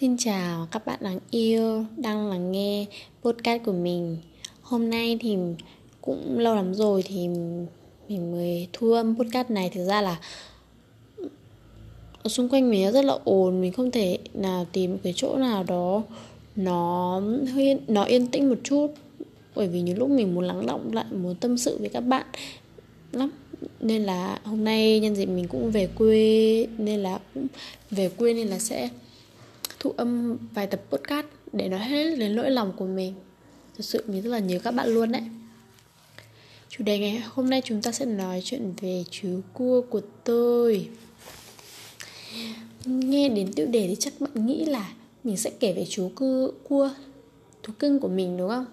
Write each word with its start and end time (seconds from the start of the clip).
Xin 0.00 0.16
chào 0.16 0.68
các 0.70 0.86
bạn 0.86 0.98
đáng 1.02 1.18
yêu, 1.30 1.84
đang 1.96 2.28
lắng 2.30 2.52
nghe 2.52 2.86
podcast 3.22 3.62
của 3.64 3.72
mình. 3.72 4.16
Hôm 4.62 4.90
nay 4.90 5.18
thì 5.20 5.36
cũng 6.00 6.38
lâu 6.38 6.54
lắm 6.54 6.74
rồi 6.74 7.02
thì 7.02 7.28
mình 8.08 8.32
mới 8.32 8.68
thu 8.72 8.92
âm 8.92 9.18
podcast 9.18 9.50
này. 9.50 9.70
Thực 9.70 9.84
ra 9.84 10.00
là 10.00 10.20
ở 12.22 12.28
xung 12.28 12.48
quanh 12.48 12.70
mình 12.70 12.92
rất 12.92 13.04
là 13.04 13.18
ồn, 13.24 13.60
Mình 13.60 13.72
không 13.72 13.90
thể 13.90 14.18
nào 14.34 14.66
tìm 14.72 14.98
cái 14.98 15.12
chỗ 15.16 15.36
nào 15.36 15.64
đó 15.64 16.02
nó 16.56 17.20
hơi 17.52 17.78
nó 17.88 18.04
yên 18.04 18.26
tĩnh 18.26 18.48
một 18.48 18.58
chút. 18.64 18.86
Bởi 19.54 19.68
vì 19.68 19.80
những 19.80 19.98
lúc 19.98 20.10
mình 20.10 20.34
muốn 20.34 20.44
lắng 20.44 20.66
động 20.66 20.92
lại, 20.92 21.04
muốn 21.12 21.34
tâm 21.34 21.58
sự 21.58 21.78
với 21.80 21.88
các 21.88 22.00
bạn 22.00 22.26
lắm. 23.12 23.30
Nên 23.80 24.02
là 24.02 24.40
hôm 24.44 24.64
nay 24.64 25.00
nhân 25.00 25.16
dịp 25.16 25.26
mình 25.26 25.48
cũng 25.48 25.70
về 25.70 25.86
quê, 25.86 26.66
nên 26.78 27.00
là 27.00 27.18
cũng 27.34 27.46
về 27.90 28.08
quê 28.08 28.34
nên 28.34 28.46
là 28.46 28.58
sẽ 28.58 28.88
thu 29.80 29.94
âm 29.96 30.38
vài 30.54 30.66
tập 30.66 30.80
podcast 30.90 31.26
để 31.52 31.68
nói 31.68 31.80
hết 31.80 32.16
đến 32.16 32.36
nỗi 32.36 32.50
lòng 32.50 32.72
của 32.76 32.86
mình. 32.86 33.14
Thật 33.76 33.84
sự 33.84 34.04
mình 34.06 34.22
rất 34.22 34.30
là 34.30 34.38
nhớ 34.38 34.58
các 34.58 34.70
bạn 34.70 34.88
luôn 34.88 35.12
đấy. 35.12 35.22
Chủ 36.68 36.84
đề 36.84 36.98
ngày 36.98 37.22
hôm 37.28 37.50
nay 37.50 37.62
chúng 37.64 37.82
ta 37.82 37.92
sẽ 37.92 38.04
nói 38.04 38.42
chuyện 38.44 38.72
về 38.80 39.04
chú 39.10 39.40
cua 39.52 39.80
của 39.80 40.00
tôi. 40.24 40.88
Nghe 42.84 43.28
đến 43.28 43.52
tiêu 43.52 43.66
đề 43.66 43.86
thì 43.88 43.96
chắc 43.98 44.12
bạn 44.20 44.46
nghĩ 44.46 44.64
là 44.64 44.92
mình 45.24 45.36
sẽ 45.36 45.50
kể 45.60 45.72
về 45.72 45.86
chú 45.88 46.12
cua, 46.14 46.50
cua 46.68 46.90
thú 47.62 47.72
cưng 47.78 48.00
của 48.00 48.08
mình 48.08 48.36
đúng 48.36 48.48
không? 48.48 48.66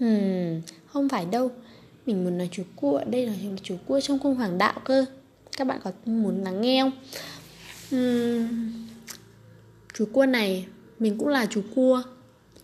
Hmm, 0.00 0.60
không 0.86 1.08
phải 1.08 1.24
đâu. 1.24 1.50
Mình 2.06 2.24
muốn 2.24 2.38
nói 2.38 2.48
chú 2.52 2.62
cua 2.76 2.96
ở 2.96 3.04
đây 3.04 3.26
là 3.26 3.32
chú 3.62 3.76
cua 3.86 4.00
trong 4.00 4.18
cung 4.18 4.34
hoàng 4.34 4.58
đạo 4.58 4.80
cơ. 4.84 5.04
Các 5.56 5.66
bạn 5.66 5.80
có 5.84 5.92
muốn 6.04 6.42
lắng 6.44 6.60
nghe 6.60 6.82
không? 6.82 6.92
Hmm 7.90 8.87
chú 9.98 10.06
cua 10.12 10.26
này, 10.26 10.66
mình 10.98 11.18
cũng 11.18 11.28
là 11.28 11.46
chú 11.46 11.62
cua, 11.74 12.02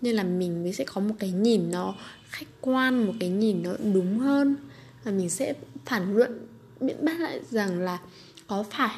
nên 0.00 0.14
là 0.14 0.22
mình 0.22 0.62
mới 0.62 0.72
sẽ 0.72 0.84
có 0.84 1.00
một 1.00 1.14
cái 1.19 1.31
nhìn 1.31 1.70
nó 1.70 1.95
khách 2.28 2.47
quan, 2.61 3.06
một 3.06 3.12
cái 3.20 3.28
nhìn 3.28 3.62
nó 3.62 3.72
đúng 3.95 4.19
hơn. 4.19 4.56
Và 5.05 5.12
mình 5.12 5.31
sẽ 5.31 5.55
phản 5.84 6.17
luận 6.17 6.47
biện 6.81 6.97
bác 7.05 7.20
lại 7.20 7.41
rằng 7.50 7.81
là 7.81 7.98
có 8.47 8.64
phải 8.70 8.97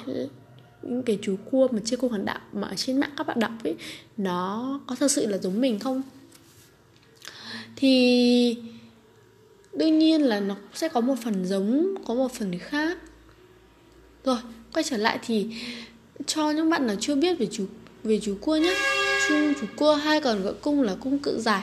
những 0.83 1.02
cái 1.02 1.19
chú 1.22 1.36
cua 1.50 1.69
mà 1.69 1.78
trên 1.84 2.00
cô 2.00 2.08
hoàng 2.08 2.25
đạo 2.25 2.41
mà 2.52 2.69
ở 2.69 2.75
trên 2.77 3.00
mạng 3.00 3.10
các 3.16 3.27
bạn 3.27 3.41
đọc 3.41 3.52
ấy, 3.64 3.75
nó 4.16 4.80
có 4.86 4.94
thật 4.94 5.10
sự 5.10 5.27
là 5.27 5.38
giống 5.38 5.60
mình 5.60 5.78
không? 5.78 6.03
Thì 7.77 8.56
đương 9.72 9.98
nhiên 9.98 10.22
là 10.22 10.41
nó 10.41 10.56
sẽ 10.75 10.88
có 10.88 11.00
một 11.00 11.14
phần 11.25 11.47
giống, 11.47 11.94
có 12.05 12.14
một 12.14 12.32
phần 12.32 12.58
khác. 12.58 12.98
Rồi, 14.25 14.38
quay 14.72 14.82
trở 14.82 14.97
lại 14.97 15.19
thì 15.22 15.47
cho 16.27 16.50
những 16.50 16.70
bạn 16.70 16.86
nào 16.86 16.97
chưa 17.00 17.14
biết 17.14 17.38
về 17.38 17.48
chú 17.53 17.66
về 18.06 18.20
chú 18.22 18.36
cua 18.40 18.56
nhé 18.56 18.74
chung 19.28 19.54
chú 19.60 19.66
cua 19.76 19.94
hay 19.94 20.20
còn 20.20 20.42
gọi 20.42 20.54
cung 20.54 20.82
là 20.82 20.96
cung 21.00 21.18
cự 21.18 21.38
giải 21.38 21.62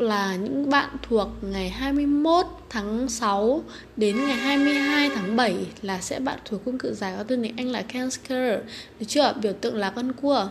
là 0.00 0.36
những 0.36 0.70
bạn 0.70 0.90
thuộc 1.02 1.28
ngày 1.42 1.70
21 1.70 2.46
tháng 2.68 3.08
6 3.08 3.62
đến 3.96 4.26
ngày 4.26 4.36
22 4.36 5.10
tháng 5.14 5.36
7 5.36 5.66
là 5.82 6.00
sẽ 6.00 6.20
bạn 6.20 6.38
thuộc 6.44 6.64
cung 6.64 6.78
cự 6.78 6.94
giải 6.94 7.14
có 7.16 7.22
tên 7.22 7.42
tiếng 7.42 7.56
Anh 7.56 7.68
là 7.68 7.82
Cancer 7.82 8.60
được 9.00 9.06
chưa? 9.08 9.34
Biểu 9.42 9.52
tượng 9.52 9.76
là 9.76 9.90
con 9.90 10.12
cua. 10.12 10.48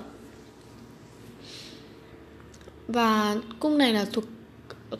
Và 2.88 3.35
cung 3.59 3.77
này 3.77 3.94
là 3.94 4.05
thuộc 4.13 4.23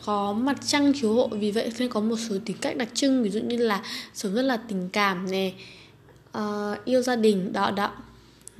có 0.04 0.32
mặt 0.32 0.56
trăng 0.66 0.92
chiếu 1.00 1.12
hộ 1.12 1.28
vì 1.28 1.50
vậy 1.50 1.72
nên 1.78 1.88
có 1.88 2.00
một 2.00 2.16
số 2.28 2.34
tính 2.44 2.56
cách 2.60 2.76
đặc 2.76 2.88
trưng 2.94 3.22
ví 3.22 3.30
dụ 3.30 3.40
như 3.40 3.56
là 3.56 3.82
sống 4.14 4.34
rất 4.34 4.42
là 4.42 4.56
tình 4.56 4.88
cảm 4.92 5.30
này 5.30 5.54
uh, 5.56 6.32
ờ, 6.32 6.76
yêu 6.84 7.02
gia 7.02 7.16
đình 7.16 7.52
đó 7.52 7.70
đó 7.70 7.92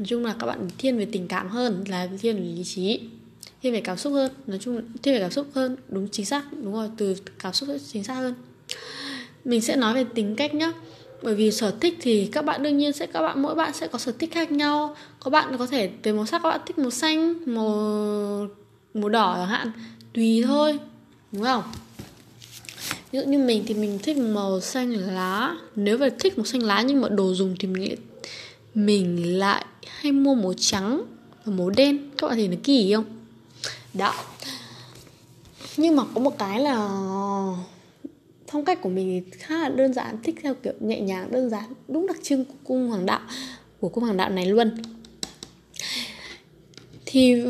nói 0.00 0.06
chung 0.06 0.24
là 0.24 0.34
các 0.38 0.46
bạn 0.46 0.68
thiên 0.78 0.98
về 0.98 1.04
tình 1.04 1.28
cảm 1.28 1.48
hơn 1.48 1.84
là 1.88 2.08
thiên 2.20 2.36
về 2.36 2.42
lý 2.42 2.64
trí, 2.64 3.00
thiên 3.62 3.72
về 3.72 3.80
cảm 3.80 3.96
xúc 3.96 4.12
hơn. 4.12 4.32
Nói 4.46 4.58
chung 4.62 4.82
thiên 5.02 5.14
về 5.14 5.20
cảm 5.20 5.30
xúc 5.30 5.46
hơn, 5.54 5.76
đúng, 5.88 6.08
chính 6.08 6.26
xác. 6.26 6.44
Đúng 6.62 6.72
rồi, 6.72 6.90
từ 6.96 7.14
cảm 7.38 7.52
xúc 7.52 7.68
chính 7.92 8.04
xác 8.04 8.14
hơn. 8.14 8.34
Mình 9.44 9.60
sẽ 9.60 9.76
nói 9.76 9.94
về 9.94 10.04
tính 10.14 10.36
cách 10.36 10.54
nhá. 10.54 10.72
Bởi 11.22 11.34
vì 11.34 11.50
sở 11.50 11.75
thích 11.80 11.98
thì 12.00 12.26
các 12.26 12.44
bạn, 12.44 12.62
đương 12.62 12.78
nhiên 12.78 12.92
sẽ, 12.92 13.06
các 13.06 13.20
bạn, 13.20 13.42
mỗi 13.42 13.54
bạn 13.54 13.72
sẽ 13.72 13.88
có 13.88 13.98
sở 13.98 14.12
thích 14.19 14.32
khác 14.32 14.52
nhau. 14.52 14.97
Có 15.20 15.30
bạn 15.30 15.56
có 15.58 15.66
thể 15.66 15.91
về 16.02 16.12
màu 16.12 16.26
sắc, 16.26 16.42
các 16.42 16.48
bạn 16.48 16.60
thích 16.66 16.78
màu 16.78 16.91
xanh, 16.91 17.34
màu 17.46 18.48
màu 18.94 19.08
đỏ 19.08 19.34
chẳng 19.36 19.48
hạn. 19.48 19.72
Tùy 20.12 20.42
thôi, 20.46 20.78
đúng 21.32 21.42
không? 21.42 21.62
Ví 23.12 23.19
dụ 23.19 23.26
như 23.26 23.38
mình 23.38 23.64
thì 23.66 23.75
mình 23.75 23.98
thích 24.02 24.16
màu 24.16 24.60
xanh 24.60 24.92
lá. 24.92 25.56
Nếu 25.76 25.98
mà 25.98 26.08
thích 26.20 26.38
màu 26.38 26.44
xanh 26.44 26.62
lá 26.62 26.82
nhưng 26.82 27.00
mà 27.00 27.08
đồ 27.08 27.34
dùng 27.34 27.54
thì 27.58 27.69
mình 27.69 27.88
lại 27.88 27.96
mình 28.75 29.38
lại 29.38 29.64
hay 29.86 30.12
mua 30.12 30.34
màu 30.34 30.54
trắng 30.56 31.04
và 31.44 31.53
màu 31.53 31.70
đen. 31.70 32.10
Các 32.19 32.26
bạn 32.26 32.36
thấy 32.36 32.48
nó 32.48 32.56
kỳ 32.62 32.92
không? 32.94 33.04
Đó. 33.94 34.14
Nhưng 35.76 35.97
mà 35.97 36.03
có 36.14 36.20
một 36.20 36.38
cái 36.38 36.60
là 36.60 36.76
phong 38.48 38.64
cách 38.64 38.82
của 38.82 38.88
mình 38.88 39.22
thì 39.25 39.38
khá 39.38 39.58
là 39.58 39.69
đơn 39.69 39.92
giản, 39.94 40.22
thích 40.22 40.34
theo 40.42 40.54
kiểu 40.54 40.72
nhẹ 40.81 41.00
nhàng, 41.00 41.31
đơn 41.31 41.50
giản, 41.50 41.64
đúng 41.88 42.06
đặc 42.06 42.16
trưng 42.22 42.44
của 42.44 42.54
cung 42.64 42.88
hoàng 42.88 43.06
đạo, 43.06 43.20
của 43.81 43.88
cung 43.88 44.04
hoàng 44.04 44.16
đạo 44.16 44.31
này 44.31 44.47
luôn. 44.47 44.70
Thì 47.06 47.42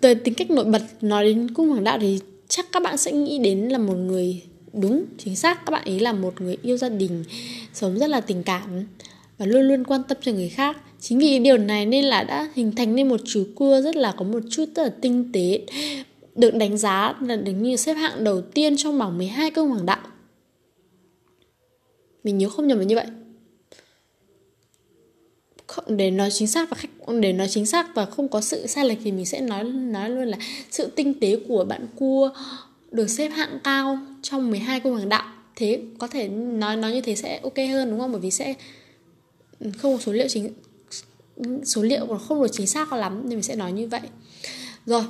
từ 0.00 0.14
tính 0.14 0.34
cách 0.34 0.50
nổi 0.50 0.64
bật 0.64 0.82
nói 1.00 1.24
đến 1.24 1.54
cung 1.54 1.68
hoàng 1.68 1.84
đạo 1.84 1.98
thì 2.00 2.20
chắc 2.48 2.72
các 2.72 2.82
bạn 2.82 2.96
sẽ 2.96 3.12
nghĩ 3.12 3.38
đến 3.38 3.60
là 3.60 3.78
một 3.78 3.94
người 3.94 4.42
đúng, 4.72 5.04
chính 5.18 5.36
xác. 5.36 5.66
Các 5.66 5.70
bạn 5.70 5.84
ấy 5.84 6.00
là 6.00 6.12
một 6.12 6.40
người 6.40 6.56
yêu 6.62 6.76
gia 6.76 6.88
đình, 6.88 7.24
sống 7.74 7.98
rất 7.98 8.10
là 8.10 8.20
tình 8.20 8.42
cảm 8.42 8.86
và 9.38 9.46
luôn 9.46 9.62
luôn 9.62 9.84
quan 9.84 10.02
tâm 10.08 10.18
cho 10.20 10.32
người 10.32 10.48
khác. 10.48 10.76
Chính 11.00 11.18
vì 11.18 11.38
điều 11.38 11.58
này 11.58 11.86
nên 11.86 12.04
là 12.04 12.24
đã 12.24 12.48
hình 12.54 12.72
thành 12.76 12.94
nên 12.94 13.08
một 13.08 13.20
chú 13.24 13.46
cua 13.54 13.80
rất 13.80 13.96
là 13.96 14.14
có 14.16 14.24
một 14.24 14.40
chút 14.50 14.64
rất 14.74 14.82
là 14.82 14.90
tinh 15.00 15.32
tế 15.32 15.60
được 16.34 16.54
đánh 16.54 16.78
giá 16.78 17.14
là 17.20 17.36
đứng 17.36 17.62
như 17.62 17.76
xếp 17.76 17.94
hạng 17.94 18.24
đầu 18.24 18.40
tiên 18.40 18.76
trong 18.76 18.98
bảng 18.98 19.18
12 19.18 19.50
công 19.50 19.68
hoàng 19.68 19.86
đạo. 19.86 20.00
Mình 22.24 22.38
nhớ 22.38 22.48
không 22.48 22.66
nhầm 22.66 22.78
là 22.78 22.84
như 22.84 22.94
vậy. 22.94 23.06
Không, 25.66 25.96
để 25.96 26.10
nói 26.10 26.30
chính 26.30 26.48
xác 26.48 26.70
và 26.70 26.76
khách 26.76 26.90
để 27.20 27.32
nói 27.32 27.48
chính 27.48 27.66
xác 27.66 27.94
và 27.94 28.06
không 28.06 28.28
có 28.28 28.40
sự 28.40 28.66
sai 28.66 28.84
lệch 28.84 28.98
thì 29.04 29.12
mình 29.12 29.26
sẽ 29.26 29.40
nói 29.40 29.64
nói 29.64 30.10
luôn 30.10 30.24
là 30.24 30.38
sự 30.70 30.86
tinh 30.96 31.20
tế 31.20 31.38
của 31.48 31.64
bạn 31.64 31.86
cua 31.96 32.30
được 32.90 33.10
xếp 33.10 33.28
hạng 33.28 33.58
cao 33.64 33.98
trong 34.22 34.50
12 34.50 34.80
cung 34.80 34.92
hoàng 34.92 35.08
đạo. 35.08 35.32
Thế 35.56 35.80
có 35.98 36.06
thể 36.06 36.28
nói 36.28 36.76
nói 36.76 36.92
như 36.92 37.00
thế 37.00 37.14
sẽ 37.14 37.40
ok 37.42 37.58
hơn 37.58 37.90
đúng 37.90 38.00
không? 38.00 38.12
Bởi 38.12 38.20
vì 38.20 38.30
sẽ 38.30 38.54
không 39.60 39.92
có 39.94 39.98
số 40.00 40.12
liệu 40.12 40.28
chính 40.28 40.52
số 41.64 41.82
liệu 41.82 42.06
còn 42.06 42.18
không 42.18 42.42
được 42.42 42.48
chính 42.52 42.66
xác 42.66 42.92
lắm 42.92 43.20
nên 43.22 43.28
mình 43.28 43.42
sẽ 43.42 43.56
nói 43.56 43.72
như 43.72 43.88
vậy. 43.88 44.00
Rồi 44.86 45.02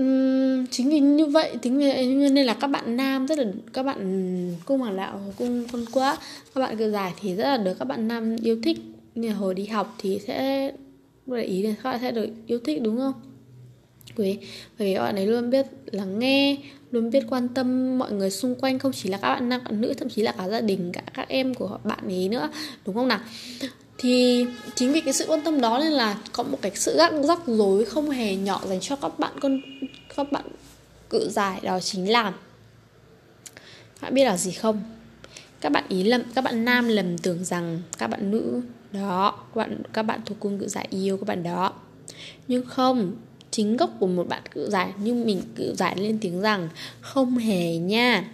uhm, 0.00 0.66
chính 0.70 0.88
vì 0.88 1.00
như 1.00 1.26
vậy 1.26 1.56
tính 1.62 1.78
vì 1.78 2.06
nên 2.28 2.46
là 2.46 2.54
các 2.54 2.66
bạn 2.66 2.96
nam 2.96 3.26
rất 3.26 3.38
là 3.38 3.44
các 3.72 3.82
bạn 3.82 4.54
cung 4.64 4.80
hoàng 4.80 4.96
đạo 4.96 5.20
cung 5.38 5.64
con 5.72 5.84
quá 5.92 6.18
các 6.54 6.60
bạn 6.60 6.76
cự 6.76 6.90
giải 6.90 7.12
thì 7.20 7.34
rất 7.34 7.44
là 7.44 7.56
được 7.56 7.74
các 7.78 7.84
bạn 7.84 8.08
nam 8.08 8.36
yêu 8.36 8.58
thích. 8.62 8.78
Như 9.14 9.32
hồi 9.32 9.54
đi 9.54 9.66
học 9.66 9.94
thì 9.98 10.20
sẽ 10.26 10.72
để 11.26 11.42
ý 11.42 11.62
là 11.62 11.74
các 11.82 11.90
bạn 11.90 12.00
sẽ 12.00 12.10
được 12.10 12.28
yêu 12.46 12.58
thích 12.64 12.82
đúng 12.82 12.96
không? 12.96 13.12
Quý 14.16 14.38
bởi 14.78 14.88
vì 14.88 14.94
các 14.94 15.02
bạn 15.02 15.16
ấy 15.16 15.26
luôn 15.26 15.50
biết 15.50 15.66
lắng 15.86 16.18
nghe, 16.18 16.56
luôn 16.90 17.10
biết 17.10 17.24
quan 17.30 17.48
tâm 17.48 17.98
mọi 17.98 18.12
người 18.12 18.30
xung 18.30 18.54
quanh, 18.54 18.78
không 18.78 18.92
chỉ 18.92 19.08
là 19.08 19.18
các 19.18 19.34
bạn 19.34 19.48
nam, 19.48 19.60
các 19.64 19.70
bạn 19.70 19.80
nữ, 19.80 19.94
thậm 19.94 20.08
chí 20.08 20.22
là 20.22 20.32
cả 20.38 20.48
gia 20.48 20.60
đình, 20.60 20.92
cả 20.92 21.02
các 21.14 21.28
em 21.28 21.54
của 21.54 21.78
bạn 21.84 22.00
ấy 22.06 22.28
nữa, 22.28 22.50
đúng 22.86 22.94
không 22.94 23.08
nào? 23.08 23.20
Thì 23.98 24.46
chính 24.74 24.92
vì 24.92 25.00
cái 25.00 25.12
sự 25.12 25.24
quan 25.28 25.40
tâm 25.40 25.60
đó 25.60 25.78
nên 25.78 25.92
là 25.92 26.18
có 26.32 26.42
một 26.42 26.58
cái 26.62 26.72
sự 26.74 26.96
rắc 26.96 27.12
rắc 27.22 27.38
rối 27.46 27.84
không 27.84 28.10
hề 28.10 28.36
nhỏ 28.36 28.62
dành 28.68 28.80
cho 28.80 28.96
các 28.96 29.18
bạn 29.18 29.32
con, 29.40 29.60
các 30.16 30.32
bạn 30.32 30.44
cự 31.10 31.28
giải, 31.30 31.60
đó 31.62 31.80
chính 31.80 32.10
là 32.10 32.32
các 34.00 34.02
bạn 34.02 34.14
biết 34.14 34.24
là 34.24 34.36
gì 34.36 34.52
không? 34.52 34.82
Các 35.60 35.72
bạn 35.72 35.84
ý 35.88 36.02
lầm, 36.02 36.22
các 36.34 36.44
bạn 36.44 36.64
nam 36.64 36.88
lầm 36.88 37.18
tưởng 37.18 37.44
rằng 37.44 37.82
các 37.98 38.06
bạn 38.06 38.30
nữ 38.30 38.60
đó, 38.92 39.44
các 39.54 39.56
bạn 39.56 39.82
các 39.92 40.02
bạn 40.02 40.20
thuộc 40.26 40.40
cung 40.40 40.58
cự 40.58 40.68
giải 40.68 40.86
yêu 40.90 41.16
các 41.16 41.26
bạn 41.28 41.42
đó. 41.42 41.72
Nhưng 42.48 42.66
không 42.66 43.16
chính 43.58 43.76
gốc 43.76 43.90
của 44.00 44.06
một 44.06 44.28
bạn 44.28 44.42
cự 44.54 44.70
giải, 44.70 44.92
nhưng 45.02 45.26
mình 45.26 45.42
cự 45.56 45.74
giải 45.74 45.96
lên 45.98 46.18
tiếng 46.20 46.40
rằng, 46.40 46.68
không 47.00 47.36
hề 47.36 47.76
nha. 47.76 48.24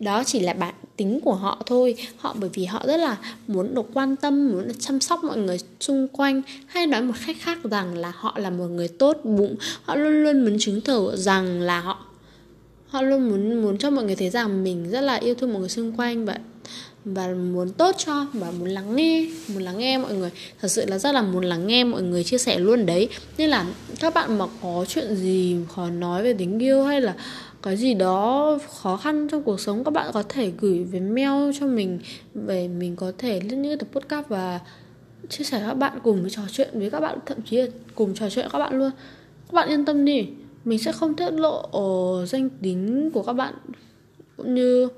Đó 0.00 0.24
chỉ 0.24 0.40
là 0.40 0.52
bản 0.52 0.74
tính 0.96 1.20
của 1.20 1.34
họ 1.34 1.62
thôi. 1.66 1.94
Họ 2.16 2.36
bởi 2.40 2.50
vì 2.54 2.64
họ 2.64 2.82
rất 2.86 2.96
là 2.96 3.16
muốn 3.46 3.74
được 3.74 3.86
quan 3.94 4.16
tâm, 4.16 4.48
muốn 4.48 4.68
được 4.68 4.74
chăm 4.80 5.00
sóc 5.00 5.24
mọi 5.24 5.38
người 5.38 5.58
xung 5.80 6.08
quanh, 6.08 6.42
hay 6.66 6.86
nói 6.86 7.02
một 7.02 7.14
cách 7.26 7.36
khác 7.40 7.58
rằng 7.64 7.98
là 7.98 8.12
họ 8.14 8.38
là 8.38 8.50
một 8.50 8.66
người 8.66 8.88
tốt 8.88 9.16
bụng. 9.24 9.56
Họ 9.82 9.94
luôn 9.94 10.22
luôn 10.22 10.44
muốn 10.44 10.56
chứng 10.60 10.80
tỏ 10.80 11.16
rằng 11.16 11.60
là 11.60 11.80
họ 11.80 12.06
họ 12.88 13.02
luôn 13.02 13.28
muốn 13.28 13.62
muốn 13.62 13.78
cho 13.78 13.90
mọi 13.90 14.04
người 14.04 14.16
thấy 14.16 14.30
rằng 14.30 14.64
mình 14.64 14.90
rất 14.90 15.00
là 15.00 15.14
yêu 15.14 15.34
thương 15.34 15.52
mọi 15.52 15.60
người 15.60 15.68
xung 15.68 15.92
quanh 15.96 16.24
và 16.24 16.38
và 17.04 17.28
muốn 17.28 17.72
tốt 17.72 17.94
cho, 17.98 18.26
và 18.32 18.50
muốn 18.50 18.68
lắng 18.68 18.96
nghe, 18.96 19.26
muốn 19.48 19.62
lắng 19.62 19.78
nghe 19.78 19.98
mọi 19.98 20.14
người. 20.14 20.30
Thật 20.60 20.68
sự 20.68 20.84
là 20.86 20.98
rất 20.98 21.12
là 21.12 21.22
muốn 21.22 21.44
lắng 21.44 21.66
nghe 21.66 21.84
mọi 21.84 22.02
người 22.02 22.24
chia 22.24 22.38
sẻ 22.38 22.58
luôn 22.58 22.86
đấy. 22.86 23.08
Nên 23.38 23.50
là 23.50 23.66
các 24.00 24.14
bạn 24.14 24.38
mà 24.38 24.46
có 24.62 24.84
chuyện 24.88 25.16
gì 25.16 25.56
khó 25.74 25.90
nói 25.90 26.22
về 26.22 26.34
tình 26.34 26.58
yêu 26.58 26.84
hay 26.84 27.00
là 27.00 27.14
cái 27.62 27.76
gì 27.76 27.94
đó 27.94 28.58
khó 28.74 28.96
khăn 28.96 29.28
trong 29.30 29.42
cuộc 29.42 29.60
sống, 29.60 29.84
các 29.84 29.90
bạn 29.90 30.10
có 30.12 30.22
thể 30.28 30.52
gửi 30.60 30.84
về 30.84 31.00
mail 31.00 31.50
cho 31.60 31.66
mình 31.66 31.98
về 32.34 32.68
mình 32.68 32.96
có 32.96 33.12
thể 33.18 33.40
lên 33.40 33.62
những 33.62 33.78
tập 33.78 33.88
podcast 33.92 34.28
và 34.28 34.60
chia 35.28 35.44
sẻ 35.44 35.62
các 35.66 35.74
bạn 35.74 35.98
cùng 36.02 36.20
với 36.20 36.30
trò 36.30 36.42
chuyện 36.52 36.68
với 36.74 36.90
các 36.90 37.00
bạn. 37.00 37.18
Thậm 37.26 37.38
chí 37.42 37.56
là 37.56 37.66
cùng 37.94 38.14
trò 38.14 38.30
chuyện 38.30 38.48
các 38.52 38.58
bạn 38.58 38.78
luôn. 38.78 38.90
Các 39.46 39.52
bạn 39.52 39.68
yên 39.68 39.84
tâm 39.84 40.04
đi, 40.04 40.26
mình 40.64 40.78
sẽ 40.78 40.92
không 40.92 41.14
tiết 41.14 41.30
lộ 41.30 41.70
danh 42.26 42.48
tính 42.62 43.10
của 43.14 43.22
các 43.22 43.32
bạn 43.32 43.54
cũng 44.36 44.54
như 44.54 44.88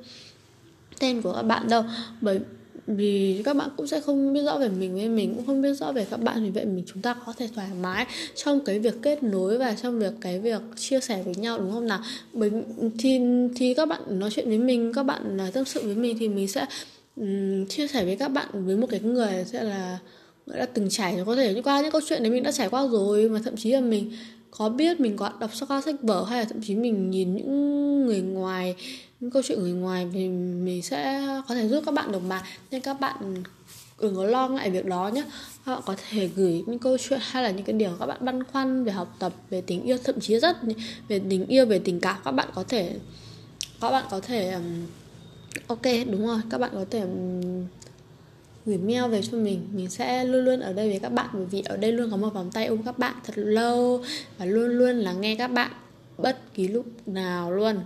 tên 0.98 1.22
của 1.22 1.32
các 1.32 1.42
bạn 1.42 1.68
đâu. 1.68 1.82
Bởi 2.20 2.40
vì 2.86 3.42
các 3.44 3.56
bạn 3.56 3.68
cũng 3.76 3.86
sẽ 3.86 4.00
không 4.00 4.32
biết 4.32 4.42
rõ 4.42 4.58
về 4.58 4.68
mình 4.68 4.94
với 4.94 5.08
mình 5.08 5.34
cũng 5.34 5.46
không 5.46 5.62
biết 5.62 5.74
rõ 5.74 5.92
về 5.92 6.06
các 6.10 6.20
bạn. 6.20 6.44
Vì 6.44 6.50
vậy 6.50 6.64
mình 6.64 6.84
chúng 6.86 7.02
ta 7.02 7.16
có 7.26 7.32
thể 7.38 7.48
thoải 7.54 7.68
mái 7.80 8.06
trong 8.34 8.64
cái 8.64 8.78
việc 8.78 8.94
kết 9.02 9.22
nối 9.22 9.58
và 9.58 9.74
trong 9.82 9.98
việc 9.98 10.12
cái 10.20 10.40
việc 10.40 10.60
chia 10.76 11.00
sẻ 11.00 11.22
với 11.22 11.34
nhau 11.34 11.58
đúng 11.58 11.72
không 11.72 11.86
nào? 11.86 12.00
Bởi 12.32 12.50
thì 12.98 13.20
thì 13.56 13.74
các 13.74 13.88
bạn 13.88 14.00
nói 14.08 14.30
chuyện 14.30 14.48
với 14.48 14.58
mình 14.58 14.92
các 14.92 15.02
bạn 15.02 15.38
tâm 15.52 15.64
sự 15.64 15.80
với 15.84 15.94
mình 15.94 16.16
thì 16.20 16.28
mình 16.28 16.48
sẽ 16.48 16.66
um, 17.16 17.66
chia 17.66 17.86
sẻ 17.86 18.04
với 18.04 18.16
các 18.16 18.28
bạn 18.28 18.66
với 18.66 18.76
một 18.76 18.86
cái 18.90 19.00
người 19.00 19.44
sẽ 19.46 19.62
là 19.62 19.98
đã 20.46 20.66
từng 20.66 20.88
trải 20.90 21.18
có 21.26 21.36
thể 21.36 21.62
qua 21.64 21.80
những 21.82 21.90
câu 21.90 22.00
chuyện 22.08 22.22
đấy 22.22 22.32
mình 22.32 22.42
đã 22.42 22.52
trải 22.52 22.68
qua 22.68 22.86
rồi. 22.86 23.28
Mà 23.28 23.40
thậm 23.44 23.56
chí 23.56 23.72
là 23.72 23.80
mình 23.80 24.12
có 24.50 24.68
biết 24.68 25.00
mình 25.00 25.16
có 25.16 25.30
đọc 25.40 25.50
qua 25.68 25.80
sách 25.80 26.02
vở 26.02 26.24
hay 26.24 26.38
là 26.38 26.44
thậm 26.44 26.60
chí 26.62 26.74
mình 26.74 27.10
nhìn 27.10 27.36
những 27.36 28.06
người 28.06 28.20
ngoài 28.20 28.74
những 29.20 29.30
câu 29.30 29.42
chuyện 29.42 29.60
người 29.60 29.72
ngoài 29.72 30.06
thì 30.12 30.28
mình 30.28 30.82
sẽ 30.82 31.28
có 31.48 31.54
thể 31.54 31.68
giúp 31.68 31.82
các 31.86 31.94
bạn 31.94 32.12
được 32.12 32.22
mà 32.22 32.42
nên 32.70 32.80
các 32.80 33.00
bạn 33.00 33.16
đừng 34.00 34.16
có 34.16 34.24
lo 34.24 34.48
ngại 34.48 34.70
việc 34.70 34.86
đó 34.86 35.08
nhé. 35.08 35.24
Các 35.66 35.72
bạn 35.72 35.82
có 35.86 35.96
thể 36.10 36.28
gửi 36.36 36.64
những 36.66 36.78
câu 36.78 36.98
chuyện 36.98 37.20
hay 37.22 37.42
là 37.42 37.50
những 37.50 37.64
cái 37.64 37.72
điều 37.72 37.90
các 38.00 38.06
bạn 38.06 38.18
băn 38.20 38.44
khoăn 38.44 38.84
về 38.84 38.92
học 38.92 39.16
tập, 39.18 39.32
về 39.50 39.60
tình 39.60 39.82
yêu, 39.82 39.98
thậm 40.04 40.20
chí 40.20 40.38
rất 40.38 40.56
về 41.08 41.20
tình 41.30 41.46
yêu, 41.46 41.66
về 41.66 41.78
tình 41.78 42.00
cảm, 42.00 42.16
các 42.24 42.32
bạn 42.32 42.48
có 42.54 42.64
thể, 42.68 42.96
các 43.80 43.90
bạn 43.90 44.04
có 44.10 44.20
thể 44.20 44.54
ok, 45.66 45.82
đúng 46.10 46.26
rồi, 46.26 46.40
các 46.50 46.58
bạn 46.58 46.70
có 46.74 46.84
thể 46.90 47.04
gửi 48.66 48.78
mail 48.78 49.10
về 49.10 49.22
cho 49.22 49.38
mình. 49.38 49.68
Mình 49.72 49.90
sẽ 49.90 50.24
luôn 50.24 50.44
luôn 50.44 50.60
ở 50.60 50.72
đây 50.72 50.88
với 50.88 50.98
các 50.98 51.12
bạn, 51.12 51.28
bởi 51.32 51.44
vì 51.44 51.62
ở 51.62 51.76
đây 51.76 51.92
luôn 51.92 52.10
có 52.10 52.16
một 52.16 52.34
vòng 52.34 52.50
tay 52.50 52.66
ôm 52.66 52.82
các 52.82 52.98
bạn 52.98 53.14
thật 53.24 53.34
lâu 53.36 54.04
và 54.38 54.44
luôn 54.44 54.68
luôn 54.68 54.96
là 54.96 55.12
nghe 55.12 55.36
các 55.36 55.48
bạn 55.48 55.70
bất 56.18 56.54
kỳ 56.54 56.68
lúc 56.68 56.86
nào 57.06 57.52
luôn 57.52 57.76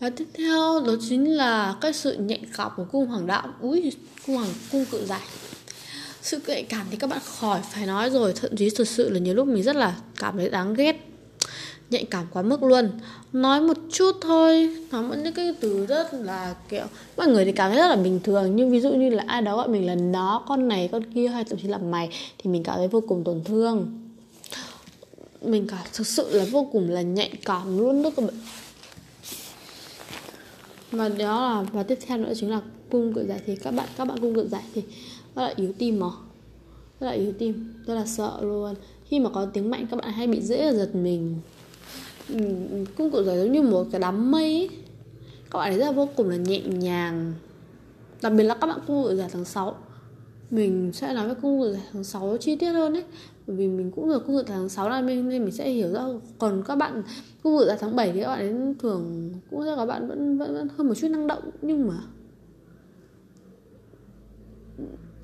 và 0.00 0.10
tiếp 0.10 0.26
theo 0.34 0.82
đó 0.86 0.92
chính 1.08 1.36
là 1.36 1.76
cái 1.80 1.92
sự 1.92 2.12
nhạy 2.12 2.40
cảm 2.56 2.70
của 2.76 2.84
cung 2.84 3.06
hoàng 3.06 3.26
đạo. 3.26 3.48
Úi, 3.60 3.92
cung 4.26 4.36
hoàng, 4.36 4.48
cung 4.72 4.84
cự 4.84 5.06
giải. 5.06 5.20
Sự 6.22 6.40
nhạy 6.46 6.62
cảm 6.62 6.86
thì 6.90 6.96
các 6.96 7.10
bạn 7.10 7.18
khỏi 7.24 7.60
phải 7.72 7.86
nói 7.86 8.10
rồi. 8.10 8.32
Thậm 8.32 8.56
chí 8.56 8.70
thực 8.70 8.88
sự 8.88 9.10
là 9.10 9.18
nhiều 9.18 9.34
lúc 9.34 9.48
mình 9.48 9.62
rất 9.62 9.76
là 9.76 9.96
cảm 10.18 10.36
thấy 10.36 10.48
đáng 10.48 10.74
ghét. 10.74 11.08
Nhạy 11.90 12.04
cảm 12.04 12.26
quá 12.32 12.42
mức 12.42 12.62
luôn. 12.62 12.90
Nói 13.32 13.60
một 13.60 13.76
chút 13.92 14.16
thôi. 14.20 14.76
Nói 14.90 15.02
một 15.02 15.14
những 15.24 15.34
cái 15.34 15.54
từ 15.60 15.86
rất 15.86 16.14
là, 16.14 16.54
kiểu, 16.68 16.84
mọi 17.16 17.26
người 17.26 17.44
thì 17.44 17.52
cảm 17.52 17.70
thấy 17.70 17.78
rất 17.78 17.88
là 17.88 17.96
bình 17.96 18.20
thường. 18.24 18.56
Nhưng 18.56 18.70
ví 18.70 18.80
dụ 18.80 18.90
như 18.90 19.10
là 19.10 19.24
ai 19.26 19.42
đó 19.42 19.56
gọi 19.56 19.68
mình 19.68 19.86
là 19.86 19.94
nó, 19.94 20.44
con 20.48 20.68
này, 20.68 20.88
con 20.92 21.12
kia 21.14 21.28
hay 21.28 21.44
thậm 21.44 21.58
chí 21.58 21.68
là 21.68 21.78
mày, 21.78 22.10
thì 22.38 22.50
mình 22.50 22.62
cảm 22.62 22.76
thấy 22.76 22.88
vô 22.88 23.00
cùng 23.08 23.24
tổn 23.24 23.44
thương. 23.44 24.02
Mình 25.42 25.66
cảm, 25.66 25.78
thực 25.92 26.06
sự 26.06 26.38
là 26.38 26.44
vô 26.50 26.68
cùng 26.72 26.90
là 26.90 27.02
nhạy 27.02 27.30
cảm 27.44 27.78
luôn 27.78 28.02
đó 28.02 28.10
các 28.16 28.26
bạn 28.26 28.34
và 30.96 31.08
đó 31.08 31.48
là 31.48 31.62
và 31.72 31.82
tiếp 31.82 31.98
theo 32.06 32.18
nữa 32.18 32.32
chính 32.36 32.50
là 32.50 32.60
cung 32.90 33.14
cự 33.14 33.26
giải 33.26 33.40
thì 33.46 33.56
các 33.56 33.70
bạn 33.70 33.88
các 33.96 34.04
bạn 34.04 34.18
cung 34.20 34.34
cự 34.34 34.48
giải 34.48 34.62
thì 34.74 34.82
rất 35.34 35.42
là 35.42 35.52
yếu 35.56 35.72
tim 35.78 36.00
mà. 36.00 36.06
Rất 37.00 37.06
là 37.06 37.12
yếu 37.12 37.32
tim, 37.38 37.74
rất 37.86 37.94
là 37.94 38.06
sợ 38.06 38.38
luôn. 38.40 38.74
Khi 39.04 39.20
mà 39.20 39.30
có 39.30 39.46
tiếng 39.46 39.70
mạnh, 39.70 39.86
các 39.90 39.96
bạn 39.96 40.12
hay 40.12 40.26
bị 40.26 40.40
dễ 40.40 40.72
giật 40.72 40.94
mình. 40.94 41.36
Ừ, 42.28 42.40
ừ, 42.70 42.84
cung 42.96 43.10
cự 43.10 43.24
giải 43.24 43.38
giống 43.38 43.52
như 43.52 43.62
một 43.62 43.86
cái 43.92 44.00
đám 44.00 44.30
mây 44.30 44.44
ấy. 44.44 44.68
các 45.50 45.58
bạn 45.58 45.72
ấy 45.72 45.78
rất 45.78 45.84
là 45.84 45.92
vô 45.92 46.08
cùng 46.16 46.28
là 46.28 46.36
nhẹ 46.36 46.60
nhàng. 46.60 47.32
Đặc 48.22 48.32
biệt 48.32 48.44
là 48.44 48.54
các 48.54 48.66
bạn 48.66 48.78
cung 48.86 49.04
cự 49.04 49.16
giải 49.16 49.28
tháng 49.32 49.44
6 49.44 49.74
mình 50.50 50.92
sẽ 50.92 51.14
nói 51.14 51.26
với 51.26 51.34
cung 51.34 51.60
cự 51.60 51.72
giải 51.72 51.82
tháng 51.92 52.04
6 52.04 52.36
chi 52.40 52.56
tiết 52.56 52.72
hơn 52.72 52.92
đấy 52.92 53.04
vì 53.46 53.68
mình 53.68 53.90
cũng 53.90 54.08
được 54.08 54.26
cung 54.26 54.36
dự 54.36 54.42
tháng 54.46 54.68
6 54.68 55.02
nên 55.02 55.28
nên 55.28 55.44
mình 55.44 55.52
sẽ 55.52 55.70
hiểu 55.70 55.92
rõ. 55.92 56.08
Còn 56.38 56.62
các 56.66 56.76
bạn 56.76 57.02
cung 57.42 57.58
dự 57.58 57.66
giải 57.66 57.76
tháng 57.80 57.96
7 57.96 58.12
thì 58.12 58.20
các 58.20 58.28
bạn 58.28 58.38
ấy 58.38 58.74
thường 58.78 59.32
cũng 59.50 59.64
ra 59.64 59.76
các 59.76 59.86
bạn 59.86 60.08
vẫn 60.08 60.38
vẫn, 60.38 60.54
vẫn 60.54 60.68
hơn 60.76 60.88
một 60.88 60.94
chút 60.94 61.08
năng 61.08 61.26
động. 61.26 61.50
Nhưng 61.62 61.88
mà 61.88 61.94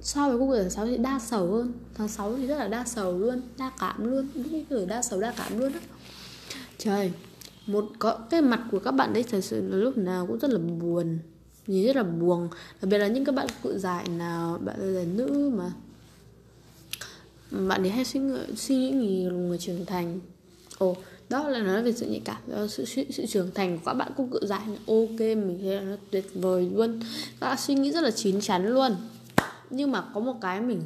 so 0.00 0.28
với 0.28 0.38
cung 0.38 0.50
cự 0.50 0.58
tháng 0.60 0.70
6 0.70 0.86
thì 0.86 0.96
đa 0.96 1.18
sầu 1.18 1.46
hơn. 1.52 1.72
Tháng 1.94 2.08
6 2.08 2.36
thì 2.36 2.46
rất 2.46 2.58
là 2.58 2.68
đa 2.68 2.84
sầu 2.84 3.18
luôn 3.18 3.42
đa 3.58 3.72
cảm 3.80 4.10
luôn. 4.10 4.28
Đúng 4.34 4.64
người 4.70 4.86
đa 4.86 5.02
sầu 5.02 5.20
đa 5.20 5.34
cảm 5.36 5.58
luôn 5.58 5.72
á. 5.72 5.80
Trời 6.78 7.12
một 7.66 7.84
có 7.98 8.18
cái 8.30 8.42
mặt 8.42 8.64
của 8.70 8.78
các 8.78 8.90
bạn 8.90 9.12
đấy 9.12 9.24
thật 9.30 9.40
sự 9.40 9.68
là 9.68 9.76
lúc 9.76 9.98
nào 9.98 10.26
cũng 10.26 10.38
rất 10.38 10.50
là 10.50 10.58
buồn. 10.58 11.18
Nhìn 11.66 11.86
rất 11.86 11.96
là 11.96 12.02
buồn. 12.02 12.48
Đặc 12.82 12.90
biệt 12.90 12.98
là 12.98 13.06
những 13.06 13.24
các 13.24 13.34
bạn 13.34 13.46
cụ 13.62 13.72
dài 13.72 14.08
nào 14.08 14.58
bạn 14.58 14.80
là 14.80 15.04
nữ 15.04 15.50
mà 15.54 15.72
bạn 17.52 17.82
ấy 17.82 17.90
hay 17.90 18.04
suy 18.04 18.20
nghĩ 18.20 18.38
suy 18.56 18.76
nghĩ 18.76 18.90
nhiều 18.90 19.32
người 19.32 19.58
trưởng 19.58 19.86
thành. 19.86 20.20
Ồ 20.78 20.96
đó 21.28 21.48
là 21.48 21.58
nói 21.58 21.82
về 21.82 21.92
sự 21.92 22.06
nhạy 22.06 22.20
cảm 22.24 22.36
đó, 22.46 22.66
sự, 22.66 22.84
sự 22.84 23.04
sự 23.10 23.26
trưởng 23.26 23.50
thành 23.54 23.78
của 23.78 23.82
các 23.86 23.94
bạn 23.94 24.12
cung 24.16 24.30
cự 24.30 24.40
dài 24.46 24.60
ok 24.86 25.20
mình 25.20 25.58
thấy 25.62 25.74
là 25.74 25.80
nó 25.80 25.96
tuyệt 26.10 26.26
vời 26.34 26.70
luôn. 26.74 27.00
Các 27.40 27.48
bạn 27.48 27.58
suy 27.58 27.74
nghĩ 27.74 27.92
rất 27.92 28.00
là 28.00 28.10
chín 28.10 28.40
chắn 28.40 28.66
luôn. 28.66 28.92
Nhưng 29.70 29.90
mà 29.90 30.04
có 30.14 30.20
một 30.20 30.34
cái 30.40 30.60
mình 30.60 30.80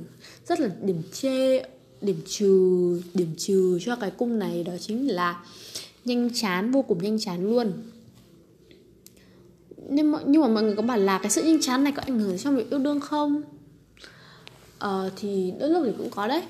rất 0.47 0.61
là 0.61 0.69
điểm 0.83 1.03
chê 1.13 1.63
điểm 2.01 2.17
trừ 2.27 3.03
điểm 3.15 3.35
trừ 3.37 3.79
cho 3.83 3.97
cái 3.97 4.11
cung 4.11 4.39
này 4.39 4.65
đó 4.65 4.73
chính 4.81 5.09
là 5.09 5.45
nhanh 6.05 6.31
chán 6.35 6.73
vô 6.73 6.83
cùng 6.83 7.03
nhanh 7.03 7.19
chán 7.19 7.51
luôn. 7.51 7.73
Nhưng 9.89 10.13
mà, 10.13 10.19
nhưng 10.27 10.43
mà 10.43 10.49
mọi 10.49 10.63
người 10.63 10.77
có 10.77 10.83
bảo 10.83 10.99
là 10.99 11.19
cái 11.19 11.31
sự 11.31 11.43
nhanh 11.43 11.61
chán 11.61 11.85
này 11.85 11.93
có 11.97 12.03
ảnh 12.07 12.19
hưởng 12.19 12.39
trong 12.39 12.57
việc 12.57 12.71
yêu 12.71 12.79
đương 12.79 13.01
không? 13.01 13.43
Ờ, 14.79 15.11
thì 15.17 15.53
đôi 15.61 15.71
lúc 15.71 15.83
thì 15.87 15.93
cũng 15.99 16.11
có 16.11 16.29
đấy. 16.29 16.43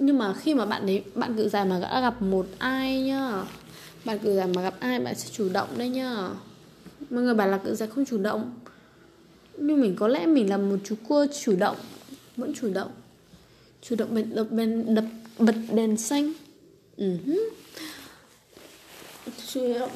Nhưng 0.00 0.18
mà 0.18 0.34
khi 0.34 0.54
mà 0.54 0.66
bạn 0.66 0.86
đấy 0.86 1.04
bạn 1.14 1.36
cự 1.36 1.48
dài 1.48 1.64
mà 1.64 1.78
đã 1.80 2.00
gặp 2.00 2.22
một 2.22 2.46
ai 2.58 3.00
nhá. 3.00 3.42
Bạn 4.04 4.18
cự 4.18 4.36
dài 4.36 4.46
mà 4.54 4.62
gặp 4.62 4.74
ai 4.80 5.00
bạn 5.00 5.14
sẽ 5.14 5.28
chủ 5.32 5.48
động 5.48 5.68
đấy 5.76 5.88
nhá. 5.88 6.28
Mọi 7.10 7.22
người 7.24 7.34
bảo 7.34 7.48
là 7.48 7.58
cự 7.58 7.74
dài 7.74 7.88
không 7.94 8.04
chủ 8.04 8.18
động. 8.18 8.52
Nhưng 9.56 9.80
mình 9.80 9.96
có 9.96 10.08
lẽ 10.08 10.26
mình 10.26 10.50
là 10.50 10.56
một 10.56 10.76
chú 10.84 10.94
cua 11.08 11.26
chủ 11.40 11.56
động 11.56 11.76
vẫn 12.36 12.52
chủ 12.60 12.68
động. 12.74 12.90
Chủ 13.82 13.96
động 13.96 14.14
bật 14.14 14.24
đập 14.34 14.46
bên 14.50 14.94
đập 14.94 15.04
bật 15.38 15.54
đèn 15.72 15.96
xanh. 15.96 16.32
Uh-huh 16.98 17.50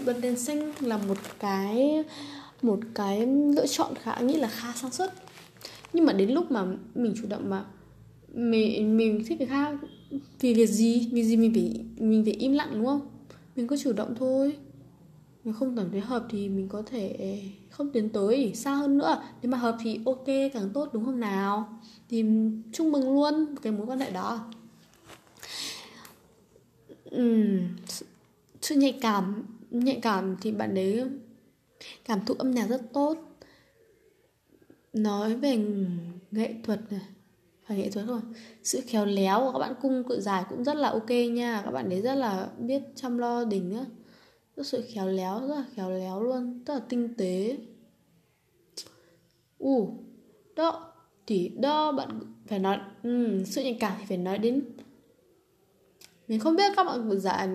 bật 0.05 0.17
đèn 0.21 0.37
xanh 0.37 0.73
là 0.81 0.97
một 0.97 1.19
cái 1.39 2.05
một 2.63 2.79
cái 2.95 3.27
lựa 3.27 3.67
chọn 3.67 3.95
khá 4.03 4.17
nghĩ 4.21 4.37
là 4.37 4.49
khá 4.49 4.73
sáng 4.77 4.91
suốt 4.91 5.09
nhưng 5.95 6.05
mà 6.05 6.13
đến 6.13 6.31
lúc 6.31 6.51
mà 6.51 6.65
mình 6.95 7.15
chủ 7.17 7.29
động 7.29 7.51
mà 7.51 7.65
mình 8.35 8.97
mình 8.97 9.25
thích 9.27 9.39
người 9.39 9.47
khác 9.49 9.79
vì 10.41 10.55
việc 10.55 10.67
gì? 10.67 11.09
Vì 11.13 11.25
gì 11.25 11.37
mình 11.37 11.55
phải 11.55 11.85
mình 11.99 12.25
phải 12.25 12.33
im 12.33 12.53
lặng 12.53 12.69
đúng 12.73 12.87
không? 12.87 13.01
Mình 13.57 13.69
cứ 13.69 13.77
chủ 13.77 13.93
động 13.93 14.15
thôi. 14.19 14.57
Mình 15.45 15.55
không 15.55 15.77
cảm 15.77 15.91
thấy 15.91 16.01
hợp 16.01 16.27
thì 16.31 16.49
mình 16.49 16.69
có 16.69 16.83
thể 16.83 17.41
không 17.71 17.91
tiến 17.91 18.09
tới 18.09 18.53
xa 18.55 18.75
hơn 18.75 18.99
nữa. 18.99 19.23
Nếu 19.43 19.53
mà 19.53 19.59
hợp 19.59 19.77
thì 19.83 20.01
ok 20.07 20.27
càng 20.27 20.71
tốt 20.75 20.91
đúng 20.93 21.05
không 21.05 21.21
nào? 21.21 21.81
Thì 22.09 22.25
chúc 22.73 22.87
mừng 22.87 23.15
luôn 23.15 23.57
cái 23.63 23.73
mối 23.73 23.87
quan 23.87 23.99
hệ 23.99 24.11
đó. 24.11 24.51
Uhm, 27.17 27.59
sự 28.61 28.75
nhạy 28.77 28.99
cảm 29.01 29.43
nhạy 29.71 29.99
cảm 30.03 30.37
thì 30.41 30.53
bạn 30.53 30.75
đấy 30.75 31.05
cảm 32.05 32.21
thụ 32.27 32.35
âm 32.35 32.51
nhạc 32.51 32.67
rất 32.67 32.83
tốt 32.93 33.34
nói 34.95 35.35
về 35.35 35.57
nghệ 36.31 36.55
thuật 36.63 36.93
này 36.93 37.01
phải 37.67 37.77
nghệ 37.77 37.91
thuật 37.91 38.07
rồi, 38.07 38.21
sự 38.63 38.81
khéo 38.87 39.07
léo 39.07 39.41
của 39.41 39.53
các 39.53 39.59
bạn 39.59 39.75
cung 39.83 40.05
cự 40.09 40.21
giải 40.21 40.45
cũng 40.51 40.65
rất 40.65 40.77
là 40.77 40.89
ok 40.89 41.11
nha. 41.11 41.63
Các 41.65 41.71
bạn 41.71 41.91
ấy 41.91 42.03
rất 42.03 42.15
là 42.15 42.49
biết 42.59 42.83
chăm 42.95 43.19
lo 43.19 43.45
đỉnh 43.45 43.75
á. 43.75 43.85
Rất 44.57 44.67
sự 44.67 44.85
khéo 44.89 45.07
léo 45.07 45.41
rất 45.41 45.55
là 45.55 45.65
khéo 45.75 45.91
léo 45.91 46.23
luôn 46.23 46.63
rất 46.67 46.75
là 46.75 46.81
tinh 46.89 47.15
tế. 47.19 47.59
U 49.59 49.71
uh, 49.71 49.91
đó 50.57 50.93
thì 51.27 51.49
đó 51.49 51.93
bạn 51.93 52.21
phải 52.47 52.59
nói 52.59 52.79
um, 53.03 53.45
sự 53.45 53.63
nhạy 53.63 53.77
cảm 53.81 53.93
thì 53.99 54.05
phải 54.09 54.19
nói 54.19 54.39
đến. 54.39 54.63
Mình 56.29 56.41
không 56.41 56.57
biết 56.57 56.73
các 56.77 56.85
bạn 56.85 57.11
cự 57.11 57.19
giải 57.19 57.49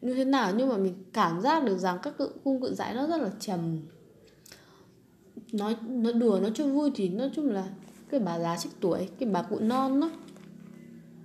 như 0.00 0.14
thế 0.14 0.24
nào 0.24 0.52
nhưng 0.56 0.68
mà 0.68 0.76
mình 0.76 0.94
cảm 1.12 1.40
giác 1.40 1.64
được 1.64 1.78
rằng 1.78 1.98
các 2.02 2.18
cự 2.18 2.30
cung 2.44 2.60
cự 2.60 2.74
giải 2.74 2.94
nó 2.94 3.06
rất 3.06 3.16
là 3.16 3.30
trầm 3.40 3.80
nói 5.52 5.76
nó 5.82 6.12
đùa 6.12 6.38
nó 6.42 6.48
cho 6.54 6.66
vui 6.66 6.90
thì 6.94 7.08
nói 7.08 7.30
chung 7.34 7.50
là 7.50 7.68
cái 8.10 8.20
bà 8.20 8.38
già 8.38 8.56
sách 8.56 8.72
tuổi 8.80 9.08
cái 9.18 9.28
bà 9.28 9.42
cụ 9.42 9.58
non 9.58 10.00
đó. 10.00 10.10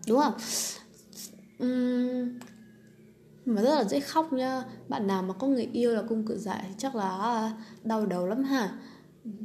Đúng 0.08 0.20
không? 0.20 0.34
Uhm, 1.64 2.40
mà 3.46 3.62
rất 3.62 3.76
là 3.76 3.84
dễ 3.84 4.00
khóc 4.00 4.34
nha. 4.34 4.64
Bạn 4.90 5.08
nào 5.08 5.24
mà 5.24 5.34
có 5.34 5.48
người 5.48 5.70
yêu 5.74 5.92
là 5.92 6.02
cung 6.02 6.28
cự 6.28 6.38
giải 6.38 6.74
chắc 6.78 6.96
là 6.96 7.10
à, 7.10 7.52
đau 7.84 8.06
đầu 8.06 8.28
lắm 8.28 8.44
hả 8.44 8.80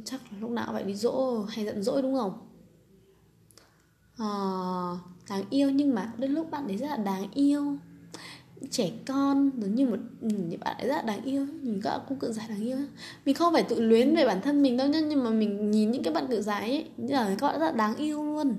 chắc 0.05 0.21
là 0.31 0.37
lúc 0.39 0.49
nào 0.49 0.73
vậy 0.73 0.83
đi 0.83 0.93
dỗ 0.93 1.45
hay 1.49 1.65
giận 1.65 1.83
dỗi 1.83 2.01
đúng 2.01 2.15
không? 2.15 2.47
À, 4.17 4.31
đáng 5.29 5.43
yêu 5.49 5.69
nhưng 5.69 5.95
mà 5.95 6.13
đến 6.17 6.31
lúc 6.31 6.51
bạn 6.51 6.67
ấy 6.67 6.77
rất 6.77 6.87
là 6.87 6.97
đáng 6.97 7.31
yêu 7.33 7.77
trẻ 8.71 8.91
con, 9.07 9.51
giống 9.61 9.75
như 9.75 9.87
một 9.87 9.97
ừ, 10.21 10.27
những 10.49 10.59
bạn 10.59 10.77
ấy 10.77 10.87
rất 10.87 10.95
là 10.95 11.01
đáng 11.01 11.23
yêu 11.23 11.45
nhìn 11.61 11.81
các 11.81 12.01
cung 12.09 12.19
cự 12.19 12.31
giải 12.31 12.45
đáng 12.49 12.65
yêu 12.65 12.77
mình 13.25 13.35
không 13.35 13.53
phải 13.53 13.63
tự 13.63 13.81
luyến 13.81 14.15
về 14.15 14.25
bản 14.25 14.41
thân 14.41 14.61
mình 14.61 14.77
đâu 14.77 14.87
nhá, 14.87 14.99
nhưng 14.99 15.23
mà 15.23 15.29
mình 15.29 15.71
nhìn 15.71 15.91
những 15.91 16.03
cái 16.03 16.13
bạn 16.13 16.27
cự 16.29 16.41
giải 16.41 16.61
ấy 16.61 16.85
là 16.97 17.35
các 17.39 17.47
bạn 17.47 17.59
rất 17.59 17.65
là 17.65 17.71
đáng 17.71 17.95
yêu 17.95 18.23
luôn. 18.23 18.55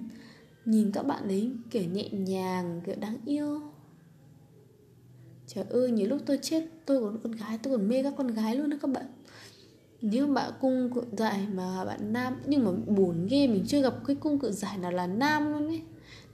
Nhìn 0.65 0.93
các 0.93 1.03
bạn 1.03 1.29
ấy 1.29 1.51
kiểu 1.71 1.83
nhẹ 1.85 2.09
nhàng, 2.11 2.81
kiểu 2.87 2.95
đáng 3.01 3.17
yêu. 3.25 3.61
Trời 5.47 5.65
ơi, 5.71 5.91
nhiều 5.91 6.09
lúc 6.09 6.21
tôi 6.27 6.39
chết, 6.43 6.67
tôi 6.87 7.01
còn 7.01 7.19
con 7.23 7.33
gái, 7.33 7.59
tôi 7.63 7.77
còn 7.77 7.89
mê 7.89 8.03
các 8.03 8.15
con 8.17 8.27
gái 8.27 8.57
luôn 8.57 8.71
đó 8.71 8.77
các 8.83 8.91
bạn. 8.91 9.05
Nếu 10.03 10.27
bạn 10.27 10.53
cung 10.61 10.91
cự 10.95 11.03
giải 11.17 11.47
mà 11.55 11.85
bạn 11.85 12.13
nam, 12.13 12.35
nhưng 12.47 12.65
mà 12.65 12.71
buồn 12.87 13.27
ghê, 13.31 13.47
mình 13.47 13.65
chưa 13.67 13.83
gặp 13.83 13.95
cái 14.07 14.17
cung 14.17 14.39
cự 14.39 14.51
giải 14.51 14.79
nào 14.79 14.93
là 14.93 15.07
nam 15.07 15.53
luôn 15.53 15.67
ấy. 15.67 15.83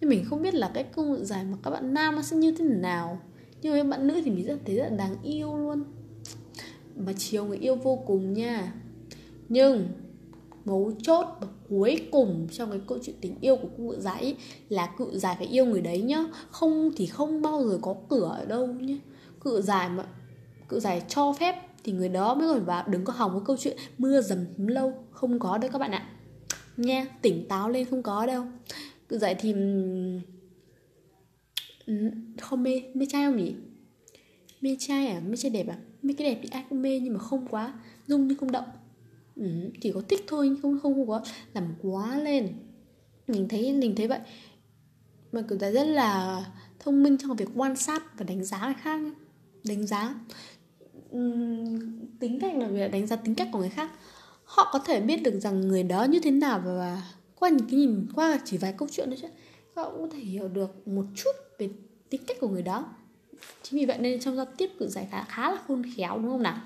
Nên 0.00 0.11
mình 0.11 0.25
không 0.25 0.42
biết 0.42 0.54
là 0.54 0.70
cái 0.75 0.85
cung 0.85 1.16
cự 1.16 1.25
giải 1.25 1.44
mà 1.44 1.56
các 1.62 1.70
bạn 1.70 1.94
nam 1.94 2.16
nó 2.16 2.23
sẽ 2.23 2.37
như 2.37 2.52
thế 2.52 2.64
nào 2.64 3.20
nhưng 3.62 3.72
với 3.72 3.84
bạn 3.84 4.06
nữ 4.06 4.20
thì 4.25 4.30
mình 4.30 4.46
rất 4.46 4.58
thấy 4.66 4.76
rất 4.76 4.88
là 4.90 4.96
đáng 4.96 5.16
yêu 5.22 5.56
luôn. 5.56 5.84
Mà 6.96 7.12
chiều 7.18 7.44
người 7.44 7.58
yêu 7.58 7.76
vô 7.76 7.96
cùng 8.06 8.32
nha. 8.32 8.72
Nhưng 9.48 9.88
mấu 10.64 10.92
chốt 11.02 11.26
và 11.40 11.46
cuối 11.68 12.08
cùng 12.10 12.48
trong 12.52 12.70
cái 12.70 12.80
câu 12.86 12.98
chuyện 13.02 13.16
tình 13.20 13.34
yêu 13.40 13.56
của 13.56 13.68
cụ 13.76 13.94
giải 13.98 14.20
ấy, 14.20 14.36
là 14.68 14.86
cụ 14.86 15.10
giải 15.12 15.34
phải 15.38 15.46
yêu 15.46 15.66
người 15.66 15.80
đấy 15.80 16.02
nhá. 16.02 16.25
Không 16.50 16.90
thì 16.96 17.06
không 17.06 17.42
bao 17.42 17.68
giờ 17.68 17.78
có 17.82 17.94
cửa 18.08 18.36
ở 18.38 18.44
đâu 18.44 18.66
nhá. 18.66 18.96
Cụ 19.40 19.60
giải 19.60 19.88
mà 19.88 20.04
cụ 20.68 20.80
giải 20.80 21.02
cho 21.08 21.32
phép 21.32 21.54
thì 21.84 21.92
người 21.92 22.08
đó 22.08 22.34
mới 22.34 22.48
còn 22.48 22.64
vào 22.64 22.84
đừng 22.88 23.04
có 23.04 23.12
hỏng 23.12 23.32
cái 23.32 23.40
câu 23.44 23.56
chuyện 23.56 23.76
mưa 23.98 24.20
dầm 24.20 24.46
lâu. 24.56 24.92
Không 25.10 25.38
có 25.38 25.58
đâu 25.58 25.70
các 25.72 25.78
bạn 25.78 25.90
ạ. 25.90 26.08
Nha 26.76 27.06
tỉnh 27.22 27.48
táo 27.48 27.68
lên 27.68 27.84
không 27.90 28.02
có 28.02 28.26
đâu. 28.26 28.44
Cụ 29.08 29.16
giải 29.16 29.34
thì 29.34 29.54
không 32.40 32.62
mê 32.62 32.82
mê 32.94 33.06
trai 33.06 33.26
không 33.26 33.36
nhỉ? 33.36 33.54
Mê 34.60 34.76
trai 34.78 35.06
à? 35.06 35.20
Mê 35.20 35.36
trai 35.36 35.50
đẹp 35.50 35.68
à? 35.68 35.78
Mê 36.02 36.14
cái 36.18 36.30
đẹp 36.30 36.40
thì 36.42 36.48
ai 36.52 36.64
cũng 36.68 36.82
mê 36.82 37.00
nhưng 37.00 37.12
mà 37.12 37.18
không 37.18 37.46
quá 37.50 37.74
dung 38.06 38.28
nhưng 38.28 38.38
không 38.38 38.52
động 38.52 38.64
ừ, 39.36 39.46
chỉ 39.80 39.92
có 39.92 40.02
thích 40.08 40.24
thôi 40.26 40.48
nhưng 40.48 40.62
không 40.62 40.78
không 40.82 41.08
có 41.08 41.22
làm 41.54 41.74
quá 41.82 42.18
lên. 42.18 42.48
Mình 43.28 43.48
thấy 43.48 43.72
mình 43.72 43.94
thấy 43.96 44.08
vậy. 44.08 44.20
Mà 45.32 45.42
cử 45.42 45.56
ta 45.56 45.70
rất 45.70 45.84
là 45.84 46.44
thông 46.78 47.02
minh 47.02 47.16
trong 47.18 47.36
việc 47.36 47.48
quan 47.54 47.76
sát 47.76 48.18
và 48.18 48.24
đánh 48.24 48.44
giá 48.44 48.64
người 48.64 48.74
khác 48.82 49.00
đánh 49.64 49.86
giá 49.86 50.14
ừ, 51.10 51.20
tính 52.20 52.38
cách 52.40 52.56
là 52.56 52.68
việc 52.68 52.90
đánh 52.92 53.06
giá 53.06 53.16
tính 53.16 53.34
cách 53.34 53.48
của 53.52 53.58
người 53.58 53.68
khác. 53.68 53.90
Họ 54.44 54.70
có 54.72 54.78
thể 54.78 55.00
biết 55.00 55.22
được 55.22 55.40
rằng 55.40 55.60
người 55.60 55.82
đó 55.82 56.04
như 56.04 56.20
thế 56.20 56.30
nào 56.30 56.62
và 56.64 57.02
qua 57.34 57.48
những 57.48 57.66
cái 57.70 57.80
nhìn 57.80 58.06
qua 58.14 58.38
chỉ 58.44 58.56
vài 58.56 58.74
câu 58.78 58.88
chuyện 58.92 59.06
thôi 59.06 59.18
chứ. 59.22 59.28
Họ 59.76 59.90
cũng 59.90 60.00
có 60.02 60.08
thể 60.12 60.18
hiểu 60.18 60.48
được 60.48 60.88
một 60.88 61.04
chút 61.14 61.45
về 61.58 61.68
tính 62.10 62.20
cách 62.26 62.36
của 62.40 62.48
người 62.48 62.62
đó. 62.62 62.84
Chính 63.62 63.80
vì 63.80 63.86
vậy 63.86 63.98
nên 63.98 64.20
trong 64.20 64.36
giao 64.36 64.46
tiếp 64.56 64.70
cử 64.78 64.88
giải 64.88 65.08
khá 65.10 65.25
khá 65.28 65.50
là 65.50 65.58
khôn 65.68 65.82
khéo, 65.96 66.18
đúng 66.18 66.30
không 66.30 66.42
nào? 66.42 66.60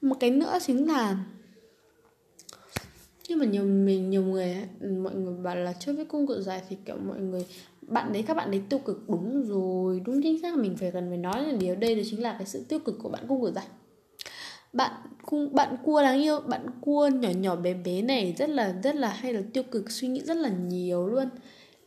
Một 0.00 0.16
cái 0.20 0.30
nữa 0.30 0.58
chính 0.66 0.88
là, 0.88 1.16
nhưng 3.28 3.38
mà 3.38 3.44
nhiều 3.44 3.64
mình, 3.64 4.10
nhiều 4.10 4.22
người, 4.22 4.56
mọi 5.02 5.14
người 5.14 5.34
bảo 5.34 5.56
là 5.56 5.72
chơi 5.72 5.94
với 5.94 6.04
cung 6.04 6.26
cự 6.26 6.42
giải 6.42 6.62
thì, 6.68 6.76
kiểu, 6.84 6.96
mọi 6.96 7.20
người, 7.20 7.46
bạn 7.82 8.12
đấy, 8.12 8.24
các 8.26 8.36
bạn 8.36 8.50
đấy 8.50 8.62
tiêu 8.68 8.78
cực 8.78 9.08
đúng 9.08 9.42
rồi, 9.48 10.02
đúng 10.04 10.22
chính 10.22 10.42
xác, 10.42 10.54
mình 10.58 10.76
phải 10.76 10.90
cần 10.90 11.08
phải 11.08 11.18
nói 11.18 11.42
là 11.42 11.52
điều 11.52 11.76
đây 11.76 11.94
đó 11.94 12.02
chính 12.10 12.22
là 12.22 12.36
cái 12.38 12.46
sự 12.46 12.64
tiêu 12.68 12.78
cực 12.78 12.98
của 13.02 13.08
bạn 13.08 13.24
cung 13.28 13.42
cự 13.42 13.52
giải. 13.52 13.66
Bạn 14.72 14.92
cung, 15.26 15.54
bạn 15.54 15.76
cua 15.84 16.02
đáng 16.02 16.22
yêu, 16.22 16.40
bạn 16.40 16.66
cua 16.80 17.08
nhỏ 17.08 17.30
nhỏ 17.30 17.56
bé 17.56 17.74
bé 17.74 18.02
này 18.02 18.34
rất 18.38 18.50
là 18.50 18.74
rất 18.82 18.94
là 18.94 19.08
hay 19.08 19.32
là 19.32 19.42
tiêu 19.52 19.62
cực, 19.62 19.90
suy 19.90 20.08
nghĩ 20.08 20.20
rất 20.20 20.36
là 20.36 20.48
nhiều 20.48 21.06
luôn 21.06 21.28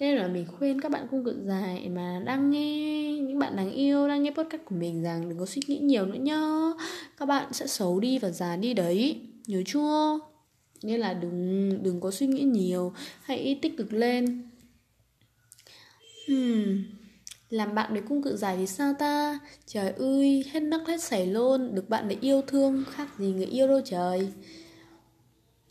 nên 0.01 0.15
là 0.15 0.27
mình 0.27 0.46
khuyên 0.58 0.81
các 0.81 0.91
bạn 0.91 1.08
cung 1.12 1.24
cự 1.25 1.36
dài 1.46 1.89
mà 1.89 2.22
đang 2.25 2.50
nghe 2.50 3.13
những 3.13 3.39
bạn 3.39 3.55
đáng 3.55 3.72
yêu, 3.72 4.08
đang 4.08 4.24
nghe 4.24 4.31
podcast 4.31 4.62
của 4.65 4.75
mình 4.75 5.03
rằng 5.03 5.29
đừng 5.29 5.39
có 5.39 5.46
suy 5.46 5.62
nghĩ 5.67 5.77
nhiều 5.77 6.05
nữa 6.05 6.20
nhá. 6.20 6.72
Các 7.17 7.25
bạn 7.25 7.53
sẽ 7.53 7.67
xấu 7.67 8.00
đi 8.00 8.20
và 8.20 8.29
già 8.29 8.55
đi 8.55 8.74
đấy. 8.74 9.22
Nhớ 9.48 9.62
chưa? 9.65 10.20
Nên 10.84 11.00
là 11.00 11.13
đừng 11.13 11.84
đừng 11.84 12.01
có 12.01 12.12
suy 12.12 12.27
nghĩ 12.27 12.43
nhiều. 12.43 12.93
Hãy 13.22 13.60
tích 13.62 13.77
cực 13.77 13.93
lên. 13.93 14.50
Hmm. 16.27 16.84
làm 17.50 17.75
bạn 17.75 17.93
với 17.93 18.01
cung 18.01 18.24
cự 18.24 18.38
dài 18.38 18.58
thì 18.58 18.67
sao 18.67 18.93
ta? 19.00 19.39
Trời 19.65 19.91
ơi, 19.91 20.46
hết 20.51 20.60
nấc 20.60 20.88
hết 20.88 21.03
sảy 21.03 21.27
luôn. 21.27 21.75
Được 21.75 21.89
bạn 21.89 22.08
để 22.08 22.17
yêu 22.22 22.41
thương, 22.48 22.84
khác 22.91 23.08
gì 23.17 23.31
người 23.31 23.46
yêu 23.46 23.67
đâu 23.67 23.81
trời 23.86 24.31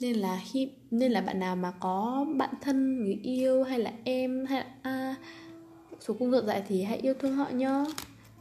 nên 0.01 0.17
là 0.17 0.41
khi 0.53 0.69
nên 0.91 1.13
là 1.13 1.21
bạn 1.21 1.41
nào 1.41 1.57
mà 1.57 1.73
có 1.81 2.27
bạn 2.37 2.51
thân 2.61 3.05
người 3.05 3.19
yêu 3.23 3.63
hay 3.63 3.79
là 3.79 3.93
em 4.05 4.47
hay 4.47 4.59
là 4.59 4.67
à, 4.83 5.15
số 6.01 6.15
cung 6.19 6.31
ngược 6.31 6.45
dạy 6.47 6.63
thì 6.69 6.83
hãy 6.83 6.99
yêu 6.99 7.15
thương 7.21 7.37
họ 7.37 7.49
nhá. 7.49 7.85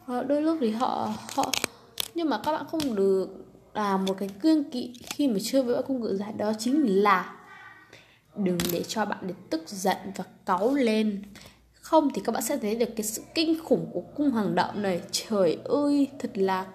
Họ 0.04 0.24
đôi 0.24 0.42
lúc 0.42 0.58
thì 0.62 0.72
họ 0.72 1.14
họ 1.36 1.52
nhưng 2.16 2.30
mà 2.30 2.42
các 2.44 2.52
bạn 2.52 2.66
không 2.72 2.96
được 2.96 3.28
là 3.74 3.98
một 3.98 4.14
cái 4.18 4.30
cương 4.42 4.72
kỵ 4.72 4.94
khi 5.10 5.28
mà 5.28 5.38
chơi 5.44 5.64
với 5.64 5.76
bạn 5.76 5.84
cung 5.88 6.02
ngược 6.02 6.18
dạy 6.18 6.34
đó 6.38 6.54
chính 6.60 6.86
là 6.86 7.36
đừng 8.36 8.58
để 8.74 8.84
cho 8.88 9.06
bạn 9.06 9.20
để 9.22 9.34
tức 9.50 9.64
giận 9.68 9.98
và 10.16 10.24
cáu 10.46 10.74
lên. 10.76 11.24
Không 11.74 12.10
thì 12.14 12.22
các 12.26 12.32
bạn 12.32 12.42
sẽ 12.42 12.58
thấy 12.58 12.76
được 12.76 12.90
cái 12.96 13.04
sự 13.04 13.22
kinh 13.36 13.60
khủng 13.64 13.90
của 13.94 14.02
cung 14.02 14.32
hoàng 14.32 14.56
đạo 14.56 14.76
này. 14.76 15.02
Trời 15.12 15.58
ơi 15.64 16.08
thật 16.20 16.32
là 16.34 16.66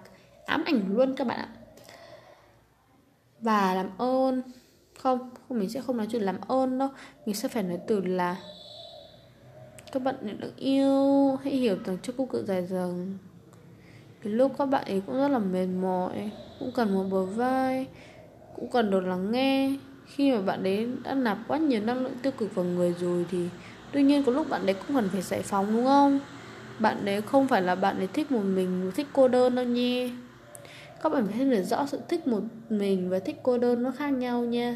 ám 0.45 0.63
ảnh 0.65 0.81
luôn 0.93 1.15
các 1.15 1.27
bạn 1.27 1.37
ạ. 1.37 1.49
Và 3.41 3.73
làm 3.73 3.97
ơn 3.97 4.41
không? 5.05 5.29
Không, 5.47 5.59
mình 5.59 5.69
sẽ 5.69 5.81
không 5.81 5.97
nói 5.97 6.07
chuyện 6.11 6.21
làm 6.21 6.35
ơn 6.47 6.79
đâu. 6.79 6.89
Mình 7.25 7.35
sẽ 7.35 7.47
phải 7.47 7.63
nói 7.63 7.79
từ 7.87 8.01
là, 8.01 8.35
các 9.91 10.03
bạn 10.03 10.15
được 10.39 10.57
yêu. 10.57 11.35
Hãy 11.43 11.53
hiểu 11.53 11.77
rằng 11.85 11.97
cho 12.03 12.13
cô 12.17 12.25
cự 12.25 12.45
dài 12.45 12.67
dần 12.67 13.17
cái 14.23 14.33
lúc 14.33 14.51
các 14.57 14.65
bạn 14.65 14.85
ấy 14.85 15.01
cũng 15.05 15.17
rất 15.17 15.27
là 15.27 15.39
mệt 15.39 15.65
mỏi, 15.65 16.31
cũng 16.59 16.71
cần 16.71 16.93
một 16.93 17.03
bờ 17.11 17.25
vai, 17.25 17.87
cũng 18.55 18.71
cần 18.71 18.91
được 18.91 18.99
lắng 18.99 19.31
nghe. 19.31 19.77
Khi 20.05 20.31
mà 20.31 20.41
bạn 20.41 20.63
ấy 20.63 20.87
đã 21.03 21.13
nạp 21.13 21.37
quá 21.47 21.57
nhiều 21.57 21.81
năng 21.81 22.03
lượng 22.03 22.13
tiêu 22.21 22.31
cực 22.37 22.55
vào 22.55 22.65
người 22.65 22.95
rồi 22.99 23.25
thì 23.31 23.47
tuy 23.91 24.03
nhiên 24.03 24.23
có 24.23 24.31
lúc 24.31 24.49
bạn 24.49 24.65
ấy 24.65 24.73
cũng 24.73 24.95
cần 24.95 25.09
phải 25.09 25.21
giải 25.21 25.41
phóng, 25.41 25.73
đúng 25.73 25.85
không? 25.85 26.19
Bạn 26.79 27.05
ấy 27.05 27.21
không 27.21 27.47
phải 27.47 27.61
là 27.61 27.75
bạn 27.75 27.97
ấy 27.97 28.07
thích 28.07 28.31
một 28.31 28.43
mình 28.43 28.91
thích 28.95 29.07
cô 29.13 29.27
đơn 29.27 29.55
đâu 29.55 29.65
nha. 29.65 30.09
Các 31.03 31.09
bạn 31.09 31.27
phải 31.27 31.37
hiểu 31.37 31.63
rõ 31.63 31.85
sự 31.85 31.99
thích 32.09 32.27
một 32.27 32.41
mình 32.69 33.09
và 33.09 33.19
thích 33.19 33.39
cô 33.43 33.57
đơn 33.57 33.83
nó 33.83 33.91
khác 33.91 34.09
nhau 34.09 34.41
nha 34.41 34.75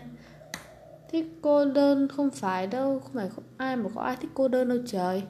thích 1.12 1.26
cô 1.42 1.66
đơn 1.66 2.08
không 2.08 2.30
phải 2.30 2.68
đâu 2.68 3.00
không 3.00 3.14
phải 3.14 3.30
không 3.30 3.44
ai 3.58 3.76
mà 3.76 3.90
có 3.96 4.02
ai 4.02 4.16
thích 4.16 4.32
cô 4.34 4.48
đơn 4.48 4.70
đâu 4.70 4.78
trời. 4.86 5.24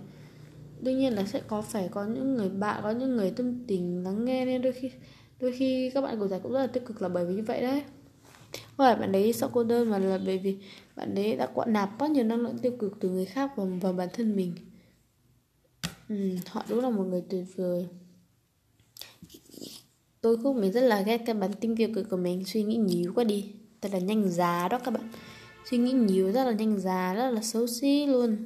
Đương 0.81 0.97
nhiên 0.97 1.13
là 1.13 1.25
sẽ 1.25 1.41
có 1.47 1.61
phải 1.61 1.89
có 1.91 2.05
những 2.05 2.35
người 2.35 2.49
bạn 2.49 2.79
có 2.83 2.91
những 2.91 3.15
người 3.15 3.31
tâm 3.31 3.65
tình 3.67 4.03
lắng 4.03 4.25
nghe 4.25 4.45
nên 4.45 4.61
đôi 4.61 4.73
khi 4.73 4.91
đôi 5.39 5.51
khi 5.51 5.91
các 5.93 6.01
bạn 6.01 6.19
của 6.19 6.27
giải 6.27 6.39
cũng 6.43 6.51
rất 6.51 6.59
là 6.59 6.67
tích 6.67 6.85
cực 6.85 7.01
là 7.01 7.09
bởi 7.09 7.25
vì 7.25 7.35
như 7.35 7.43
vậy 7.43 7.61
đấy. 7.61 7.83
Không 8.51 8.77
phải 8.77 8.95
bạn 8.95 9.11
đấy 9.11 9.33
sợ 9.33 9.49
cô 9.53 9.63
đơn 9.63 9.89
mà 9.89 9.97
là 9.97 10.19
bởi 10.25 10.37
vì 10.37 10.57
bạn 10.95 11.15
đấy 11.15 11.35
đã 11.35 11.47
quặn 11.53 11.73
nạp 11.73 11.99
quá 11.99 12.07
nhiều 12.07 12.23
năng 12.23 12.39
lượng 12.39 12.57
tiêu 12.57 12.71
cực 12.79 12.97
từ 12.99 13.09
người 13.09 13.25
khác 13.25 13.51
và 13.55 13.63
vào 13.81 13.93
bản 13.93 14.09
thân 14.13 14.35
mình. 14.35 14.53
Ừ, 16.09 16.15
họ 16.47 16.63
đúng 16.69 16.79
là 16.79 16.89
một 16.89 17.03
người 17.03 17.23
tuyệt 17.29 17.45
vời. 17.55 17.87
Tôi 20.21 20.37
cũng 20.43 20.61
mình 20.61 20.71
rất 20.71 20.81
là 20.81 21.01
ghét 21.01 21.17
cái 21.25 21.35
bản 21.35 21.51
tinh 21.53 21.75
tiêu 21.75 21.89
cực 21.95 22.09
của 22.09 22.17
mình 22.17 22.45
suy 22.45 22.63
nghĩ 22.63 22.75
nhiều 22.75 23.11
quá 23.15 23.23
đi. 23.23 23.51
Thật 23.81 23.89
là 23.93 23.99
nhanh 23.99 24.29
giá 24.29 24.67
đó 24.67 24.79
các 24.79 24.91
bạn 24.91 25.09
suy 25.69 25.77
nghĩ 25.77 25.91
nhiều, 25.91 26.31
rất 26.31 26.43
là 26.43 26.51
nhanh 26.51 26.79
già, 26.79 27.13
rất 27.13 27.29
là 27.29 27.41
xấu 27.41 27.67
xí 27.67 28.05
luôn. 28.05 28.37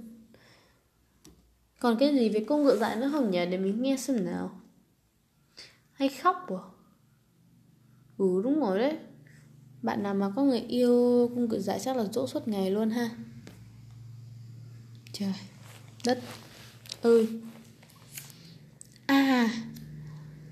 Còn 1.80 1.98
cái 2.00 2.14
gì 2.14 2.30
về 2.30 2.46
cung 2.48 2.64
ngựa 2.64 2.78
dại 2.78 2.96
nữa 2.96 3.10
không 3.12 3.32
nhỉ? 3.32 3.46
Để 3.46 3.58
mình 3.58 3.82
nghe 3.82 3.98
xem 3.98 4.26
nào. 4.26 4.62
Hay 5.92 6.10
khóc 6.10 6.36
à? 6.50 6.64
Ừ 8.18 8.42
đúng 8.44 8.60
rồi 8.60 8.80
đấy. 8.80 8.98
Bạn 9.82 10.04
nào 10.04 10.14
mà 10.14 10.32
có 10.36 10.44
người 10.44 10.60
yêu 10.60 11.30
cung 11.36 11.50
ngựa 11.50 11.60
dại 11.60 11.80
chắc 11.80 11.98
là 11.98 12.04
dỗ 12.04 12.28
suốt 12.28 12.48
ngày 12.48 12.72
luôn 12.72 12.90
ha. 12.90 13.10
Trời, 15.14 15.34
đất 16.06 16.20
ơi. 17.02 17.28
À 19.06 19.50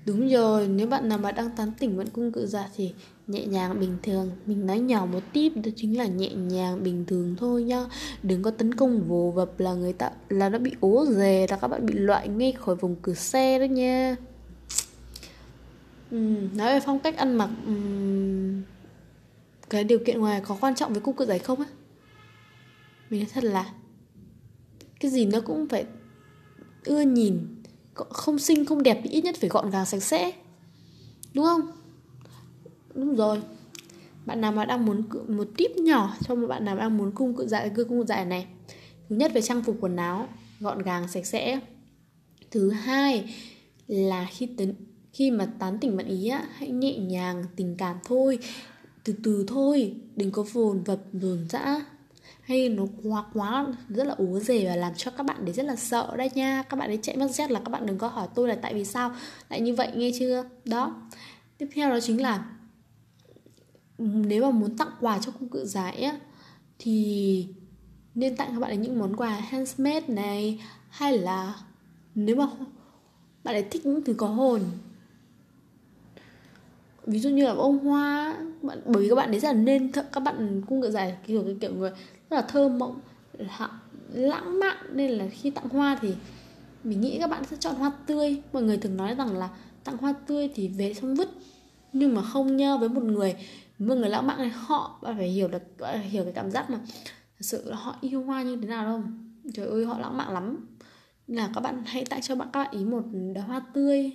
đúng 0.06 0.28
rồi, 0.28 0.68
nếu 0.68 0.86
bạn 0.86 1.08
nào 1.08 1.18
mà 1.18 1.32
đang 1.32 1.56
tán 1.56 1.72
tỉnh 1.78 1.96
vẫn 1.96 2.08
cung 2.08 2.32
cự 2.32 2.46
dạ 2.46 2.68
thì 2.76 2.94
nhẹ 3.32 3.46
nhàng 3.46 3.80
bình 3.80 3.96
thường. 4.02 4.30
Mình 4.46 4.66
nói 4.66 4.78
nhỏ 4.80 5.06
một 5.06 5.22
tip 5.32 5.52
đó 5.56 5.70
chính 5.76 5.98
là 5.98 6.06
nhẹ 6.06 6.28
nhàng 6.34 6.82
bình 6.82 7.04
thường 7.06 7.36
thôi 7.38 7.62
nhá. 7.62 7.86
Đừng 8.22 8.42
có 8.42 8.50
tấn 8.50 8.74
công 8.74 9.08
vồ 9.08 9.30
vập 9.30 9.60
là 9.60 9.74
người 9.74 9.92
ta 9.92 10.10
là 10.28 10.48
nó 10.48 10.58
bị 10.58 10.72
ố 10.80 11.06
dề 11.06 11.46
là 11.50 11.56
các 11.56 11.68
bạn 11.68 11.86
bị 11.86 11.94
loại 11.94 12.28
ngay 12.28 12.52
khỏi 12.52 12.76
vùng 12.76 12.96
cửa 13.02 13.14
xe 13.14 13.58
đó 13.58 13.64
nha. 13.64 14.16
Uhm, 16.14 16.56
nói 16.56 16.74
về 16.74 16.80
phong 16.86 16.98
cách 16.98 17.16
ăn 17.16 17.34
mặc 17.34 17.50
uhm, 17.70 18.62
cái 19.70 19.84
điều 19.84 19.98
kiện 19.98 20.20
ngoài 20.20 20.40
có 20.46 20.56
quan 20.60 20.74
trọng 20.74 20.92
với 20.92 21.00
cung 21.00 21.16
cự 21.16 21.26
giấy 21.26 21.38
không 21.38 21.60
á? 21.60 21.66
Mình 23.10 23.20
nói 23.20 23.28
thật 23.34 23.44
là 23.44 23.72
cái 25.00 25.10
gì 25.10 25.26
nó 25.26 25.40
cũng 25.40 25.68
phải 25.68 25.84
ưa 26.84 27.00
nhìn 27.00 27.62
không 27.94 28.38
xinh 28.38 28.64
không 28.64 28.82
đẹp 28.82 29.00
thì 29.04 29.10
ít 29.10 29.24
nhất 29.24 29.36
phải 29.40 29.48
gọn 29.50 29.70
gàng 29.70 29.86
sạch 29.86 30.02
sẽ 30.02 30.32
đúng 31.34 31.44
không? 31.44 31.60
Đúng 32.94 33.16
rồi. 33.16 33.42
Bạn 34.26 34.40
nào 34.40 34.52
mà 34.52 34.64
đang 34.64 34.86
muốn 34.86 35.02
một 35.28 35.48
tip 35.56 35.76
nhỏ 35.76 36.16
cho 36.24 36.34
một 36.34 36.46
bạn 36.46 36.64
nào 36.64 36.76
đang 36.76 36.98
muốn 36.98 37.12
cung 37.12 37.36
cự 37.36 37.46
dạy, 37.46 37.70
cư 37.74 37.84
cung 37.84 37.98
cự 37.98 38.04
dại 38.06 38.24
này. 38.24 38.46
Thứ 39.08 39.16
nhất 39.16 39.32
về 39.34 39.42
trang 39.42 39.62
phục 39.62 39.76
quần 39.80 39.96
áo, 39.96 40.28
gọn 40.60 40.82
gàng, 40.82 41.08
sạch 41.08 41.26
sẽ. 41.26 41.60
Thứ 42.50 42.70
hai 42.70 43.34
là 43.86 44.26
khi 44.30 44.46
tấn, 44.46 44.74
khi 45.12 45.30
mà 45.30 45.46
tán 45.58 45.78
tỉnh 45.78 45.96
bạn 45.96 46.06
ý 46.06 46.28
á, 46.28 46.46
hãy 46.52 46.70
nhẹ 46.70 46.98
nhàng, 46.98 47.44
tình 47.56 47.76
cảm 47.78 47.96
thôi. 48.04 48.38
Từ 49.04 49.14
từ 49.24 49.44
thôi, 49.48 49.94
đừng 50.16 50.30
có 50.30 50.42
vồn 50.52 50.82
vập 50.82 50.98
dồn 51.12 51.46
dã. 51.48 51.84
Hay 52.42 52.68
nó 52.68 52.86
quá 53.02 53.24
quá 53.34 53.66
rất 53.88 54.06
là 54.06 54.14
ố 54.14 54.38
rề 54.38 54.66
và 54.66 54.76
làm 54.76 54.92
cho 54.96 55.10
các 55.10 55.22
bạn 55.22 55.44
đấy 55.44 55.54
rất 55.54 55.66
là 55.66 55.76
sợ 55.76 56.14
đây 56.16 56.30
nha. 56.34 56.62
Các 56.62 56.76
bạn 56.76 56.90
ấy 56.90 56.98
chạy 57.02 57.16
mất 57.16 57.30
dép 57.30 57.50
là 57.50 57.60
các 57.64 57.70
bạn 57.70 57.86
đừng 57.86 57.98
có 57.98 58.08
hỏi 58.08 58.28
tôi 58.34 58.48
là 58.48 58.54
tại 58.62 58.74
vì 58.74 58.84
sao. 58.84 59.12
Lại 59.50 59.60
như 59.60 59.74
vậy, 59.74 59.88
nghe 59.94 60.10
chưa? 60.18 60.44
Đó. 60.64 61.02
Tiếp 61.58 61.68
theo 61.74 61.90
đó 61.90 62.00
chính 62.00 62.22
là 62.22 62.44
nếu 64.02 64.42
mà 64.42 64.50
muốn 64.50 64.76
tặng 64.76 64.90
quà 65.00 65.18
cho 65.18 65.32
cung 65.32 65.48
cự 65.48 65.64
giải 65.64 66.02
á, 66.02 66.18
thì 66.78 67.46
nên 68.14 68.36
tặng 68.36 68.48
các 68.52 68.60
bạn 68.60 68.70
ấy 68.70 68.76
những 68.76 68.98
món 68.98 69.16
quà 69.16 69.28
handmade 69.28 70.08
này, 70.08 70.60
hay 70.88 71.18
là 71.18 71.54
nếu 72.14 72.36
mà 72.36 72.46
bạn 73.44 73.54
ấy 73.54 73.62
thích 73.62 73.86
những 73.86 74.04
thứ 74.04 74.14
có 74.14 74.26
hồn. 74.26 74.60
Ví 77.06 77.18
dụ 77.18 77.30
như 77.30 77.44
là 77.44 77.54
bông 77.54 77.78
hoa 77.78 78.36
bạn, 78.62 78.80
bởi 78.86 79.02
vì 79.02 79.08
các 79.08 79.14
bạn 79.14 79.30
ấy 79.30 79.40
rất 79.40 79.48
là 79.48 79.54
nên 79.54 79.92
thợ 79.92 80.04
các 80.12 80.20
bạn 80.20 80.62
cung 80.68 80.82
cự 80.82 80.90
giải 80.90 81.16
kiểu 81.26 81.42
cái 81.44 81.56
kiểu 81.60 81.74
người 81.74 81.90
rất 82.30 82.36
là 82.36 82.42
thơ 82.42 82.68
mộng 82.68 83.00
lãng 84.12 84.58
mạn, 84.60 84.76
nên 84.92 85.10
là 85.10 85.28
khi 85.28 85.50
tặng 85.50 85.68
hoa 85.68 85.98
thì 86.00 86.14
mình 86.84 87.00
nghĩ 87.00 87.18
các 87.18 87.30
bạn 87.30 87.44
sẽ 87.50 87.56
chọn 87.60 87.74
hoa 87.74 87.92
tươi. 88.06 88.42
Mọi 88.52 88.62
người 88.62 88.76
thường 88.76 88.96
nói 88.96 89.14
rằng 89.14 89.36
là 89.36 89.48
tặng 89.84 89.96
hoa 89.96 90.12
tươi 90.26 90.50
thì 90.54 90.68
về 90.68 90.94
xong 90.94 91.14
vứt, 91.14 91.28
nhưng 91.92 92.14
mà 92.14 92.22
không 92.22 92.56
nhơ 92.56 92.78
với 92.78 92.88
một 92.88 93.02
người 93.02 93.34
một 93.78 93.94
người 93.94 94.08
lãng 94.08 94.26
mạn 94.26 94.38
này, 94.38 94.48
họ 94.48 94.98
bạn 95.02 95.16
phải 95.16 95.28
hiểu 95.28 95.48
được, 95.48 95.62
bạn 95.78 95.98
phải 95.98 96.08
hiểu 96.08 96.24
cái 96.24 96.32
cảm 96.32 96.50
giác 96.50 96.70
mà 96.70 96.78
thật 97.38 97.40
sự 97.40 97.70
là 97.70 97.76
họ 97.76 97.96
yêu 98.00 98.22
hoa 98.22 98.42
như 98.42 98.56
thế 98.56 98.66
nào 98.66 98.84
đâu. 98.84 99.02
Trời 99.54 99.66
ơi, 99.66 99.84
họ 99.84 99.98
lãng 99.98 100.16
mạn 100.16 100.32
lắm. 100.32 100.66
Là 101.26 101.50
các 101.54 101.60
bạn 101.60 101.82
hãy 101.86 102.04
tặng 102.04 102.20
cho 102.22 102.34
bạn, 102.34 102.48
các 102.52 102.64
bạn 102.64 102.72
ý 102.72 102.84
một 102.84 103.02
đóa 103.34 103.44
hoa 103.44 103.62
tươi. 103.74 104.12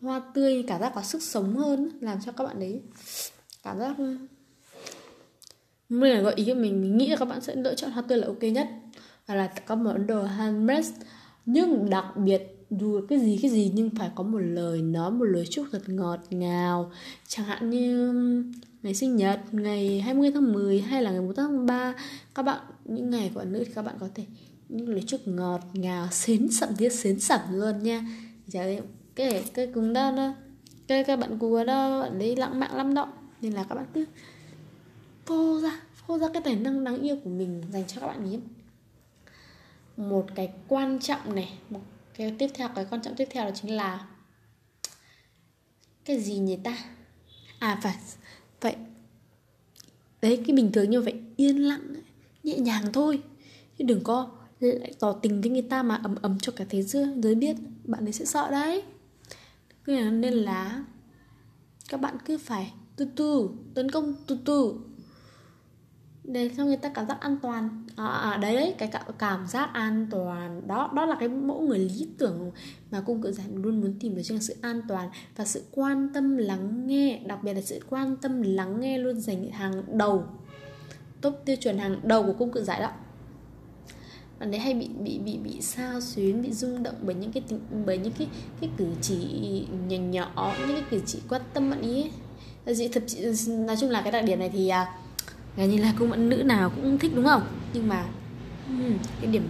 Hoa 0.00 0.20
tươi 0.34 0.64
cảm 0.66 0.80
giác 0.80 0.92
có 0.94 1.02
sức 1.02 1.22
sống 1.22 1.56
hơn, 1.56 1.90
làm 2.00 2.18
cho 2.20 2.32
các 2.32 2.44
bạn 2.44 2.60
đấy 2.60 2.82
cảm 3.62 3.78
giác 3.78 3.96
mình 5.88 6.12
là 6.12 6.20
gợi 6.20 6.34
ý 6.36 6.44
cho 6.46 6.54
mình 6.54 6.82
mình 6.82 6.96
nghĩ 6.96 7.08
là 7.08 7.16
các 7.16 7.24
bạn 7.24 7.40
sẽ 7.40 7.54
lựa 7.54 7.74
chọn 7.74 7.90
hoa 7.90 8.02
tươi 8.08 8.18
là 8.18 8.26
ok 8.26 8.42
nhất. 8.42 8.68
Và 9.26 9.34
là 9.34 9.52
có 9.66 9.74
một 9.74 9.92
đồ 10.06 10.22
handmade 10.22 10.88
nhưng 11.46 11.90
đặc 11.90 12.04
biệt, 12.16 12.66
dù 12.70 13.00
cái 13.08 13.18
gì 13.18 13.38
cái 13.42 13.50
gì 13.50 13.72
nhưng 13.74 13.90
phải 13.90 14.10
có 14.14 14.24
một 14.24 14.38
lời 14.38 14.82
nói, 14.82 15.10
một 15.10 15.24
lời 15.24 15.46
chúc 15.50 15.66
thật 15.72 15.82
ngọt 15.88 16.20
ngào. 16.30 16.92
Chẳng 17.28 17.46
hạn 17.46 17.70
như, 17.70 18.12
ngày 18.82 18.94
sinh 18.94 19.16
nhật, 19.16 19.40
ngày 19.52 20.00
20 20.00 20.30
tháng 20.34 20.52
10 20.52 20.80
hay 20.80 21.02
là 21.02 21.10
ngày 21.10 21.20
1 21.20 21.32
tháng 21.36 21.66
3 21.66 21.94
các 22.34 22.42
bạn, 22.42 22.60
những 22.84 23.10
ngày 23.10 23.30
của 23.34 23.38
bạn 23.40 23.52
nữ 23.52 23.64
thì 23.66 23.72
các 23.74 23.82
bạn 23.82 23.94
có 24.00 24.08
thể 24.14 24.24
những 24.68 24.88
lời 24.88 25.02
chúc 25.06 25.28
ngọt 25.28 25.60
ngào 25.72 26.08
xến 26.10 26.48
sẩm 26.50 26.68
tiết 26.78 26.92
xến 26.92 27.20
sẩm 27.20 27.40
luôn 27.50 27.82
nha. 27.82 28.06
Cái 28.52 28.80
cái 29.14 29.44
cái 29.54 29.66
cùng 29.74 29.92
đó 29.92 30.10
đó 30.10 30.34
cái 30.86 31.04
các 31.04 31.16
bạn 31.16 31.38
cùa 31.38 31.64
đó 31.64 32.00
bạn 32.00 32.18
đấy 32.18 32.36
lãng 32.36 32.60
mạn 32.60 32.76
lắm 32.76 32.94
đó. 32.94 33.12
Nên 33.40 33.52
là 33.52 33.64
các 33.64 33.74
bạn 33.74 33.86
cứ 33.94 34.04
phô 35.26 35.60
ra 35.60 35.80
phô 36.06 36.18
ra 36.18 36.28
cái 36.32 36.42
tài 36.42 36.56
năng 36.56 36.84
đáng 36.84 37.02
yêu 37.02 37.16
của 37.24 37.30
mình 37.30 37.62
dành 37.72 37.84
cho 37.86 38.00
các 38.00 38.06
bạn 38.06 38.30
nhé 38.30 38.38
một 39.96 40.26
cái 40.34 40.52
quan 40.68 40.98
trọng 40.98 41.34
này, 41.34 41.58
một 41.70 41.80
cái 42.14 42.34
tiếp 42.38 42.48
theo, 42.54 42.68
cái 42.74 42.86
quan 42.90 43.02
trọng 43.02 43.16
tiếp 43.16 43.28
theo 43.30 43.44
đó 43.44 43.50
chính 43.54 43.76
là 43.76 44.06
cái 46.04 46.20
gì 46.20 46.38
nhỉ 46.38 46.56
ta? 46.56 46.78
À 47.58 47.80
phải, 47.82 47.96
vậy, 48.60 48.76
đấy, 50.22 50.42
cái 50.46 50.56
bình 50.56 50.72
thường 50.72 50.90
như 50.90 51.00
vậy, 51.00 51.14
yên 51.36 51.56
lặng, 51.56 51.94
nhẹ 52.42 52.58
nhàng 52.58 52.92
thôi. 52.92 53.22
Chứ 53.78 53.84
đừng 53.84 54.04
có 54.04 54.30
lại 54.60 54.92
tỏ 54.98 55.12
tình 55.12 55.40
với 55.40 55.50
người 55.50 55.62
ta 55.62 55.82
mà 55.82 55.94
ấm 55.94 56.14
ấm 56.22 56.38
cho 56.40 56.52
cả 56.56 56.64
thế 56.68 56.82
giới 56.82 57.34
biết, 57.34 57.56
bạn 57.84 58.06
ấy 58.06 58.12
sẽ 58.12 58.24
sợ 58.24 58.50
đấy. 58.50 58.82
Nên 59.86 60.34
là, 60.34 60.84
các 61.88 62.00
bạn 62.00 62.16
cứ 62.24 62.38
phải 62.38 62.72
từ 62.96 63.08
từ, 63.16 63.48
tấn 63.74 63.90
công 63.90 64.14
từ 64.26 64.38
từ 64.44 64.74
để 66.24 66.50
cho 66.56 66.64
người 66.64 66.76
ta 66.76 66.88
cảm 66.88 67.06
giác 67.08 67.20
an 67.20 67.36
toàn 67.42 67.84
à, 67.96 68.06
à 68.06 68.36
đấy 68.36 68.54
đấy 68.54 68.74
cái 68.78 68.90
cảm 69.18 69.46
giác 69.46 69.70
an 69.72 70.06
toàn 70.10 70.62
đó 70.66 70.90
đó 70.94 71.06
là 71.06 71.16
cái 71.20 71.28
mẫu 71.28 71.60
người 71.60 71.78
lý 71.78 72.08
tưởng 72.18 72.50
mà 72.90 73.00
cung 73.00 73.22
cự 73.22 73.32
giải 73.32 73.46
luôn 73.54 73.80
muốn 73.80 73.94
tìm 74.00 74.16
được 74.16 74.22
cho 74.24 74.38
sự 74.40 74.54
an 74.60 74.82
toàn 74.88 75.10
và 75.36 75.44
sự 75.44 75.62
quan 75.70 76.08
tâm 76.14 76.36
lắng 76.36 76.86
nghe 76.86 77.20
đặc 77.26 77.38
biệt 77.42 77.54
là 77.54 77.60
sự 77.60 77.80
quan 77.90 78.16
tâm 78.16 78.42
lắng 78.42 78.80
nghe 78.80 78.98
luôn 78.98 79.20
dành 79.20 79.50
hàng 79.50 79.82
đầu 79.98 80.24
top 81.20 81.42
tiêu 81.44 81.56
chuẩn 81.56 81.78
hàng 81.78 82.00
đầu 82.02 82.22
của 82.22 82.32
cung 82.32 82.52
cự 82.52 82.62
giải 82.62 82.80
đó 82.80 82.90
bạn 84.38 84.50
đấy 84.50 84.60
hay 84.60 84.74
bị 84.74 84.88
bị 84.88 85.18
bị 85.18 85.38
bị 85.38 85.60
sao 85.60 86.00
xuyến 86.00 86.42
bị 86.42 86.52
rung 86.52 86.82
động 86.82 86.94
bởi 87.02 87.14
những 87.14 87.32
cái 87.32 87.42
tình, 87.48 87.60
bởi 87.86 87.98
những 87.98 88.12
cái 88.18 88.28
cái 88.60 88.70
cử 88.76 88.86
chỉ 89.02 89.16
nhỏ 89.88 89.96
nhỏ 89.96 90.54
những 90.58 90.76
cái 90.76 90.84
cử 90.90 91.00
chỉ 91.06 91.18
quan 91.28 91.42
tâm 91.54 91.70
bạn 91.70 91.80
ý 91.82 92.10
ấy. 92.66 92.88
thật 92.88 93.02
nói 93.48 93.76
chung 93.80 93.90
là 93.90 94.02
cái 94.02 94.12
đặc 94.12 94.24
điểm 94.24 94.38
này 94.38 94.50
thì 94.52 94.68
à, 94.68 94.94
gần 95.56 95.70
như 95.70 95.82
là 95.82 95.94
cung 95.98 96.10
bạn 96.10 96.28
nữ 96.28 96.36
nào 96.36 96.70
cũng 96.70 96.98
thích 96.98 97.12
đúng 97.14 97.24
không? 97.24 97.42
Nhưng 97.72 97.88
mà 97.88 98.06
ừ, 98.68 98.92
cái 99.20 99.30
điểm 99.30 99.48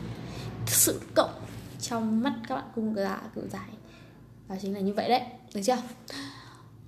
thực 0.67 0.75
sự 0.75 1.01
cộng 1.15 1.31
trong 1.81 2.21
mắt 2.21 2.35
các 2.49 2.55
bạn 2.55 2.65
cung 2.75 2.95
dạ 2.97 3.21
cự 3.35 3.43
giải. 3.51 3.69
Đó 4.49 4.55
chính 4.63 4.75
là 4.75 4.81
như 4.81 4.93
vậy 4.93 5.09
đấy 5.09 5.23
được 5.55 5.61
chưa? 5.65 5.77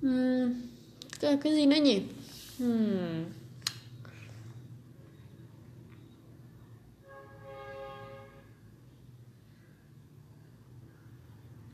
Ừ, 0.01 0.49
cái, 1.19 1.37
cái 1.43 1.53
gì 1.53 1.65
nữa 1.65 1.75
nhỉ? 1.75 2.03
Ừ. 2.59 2.87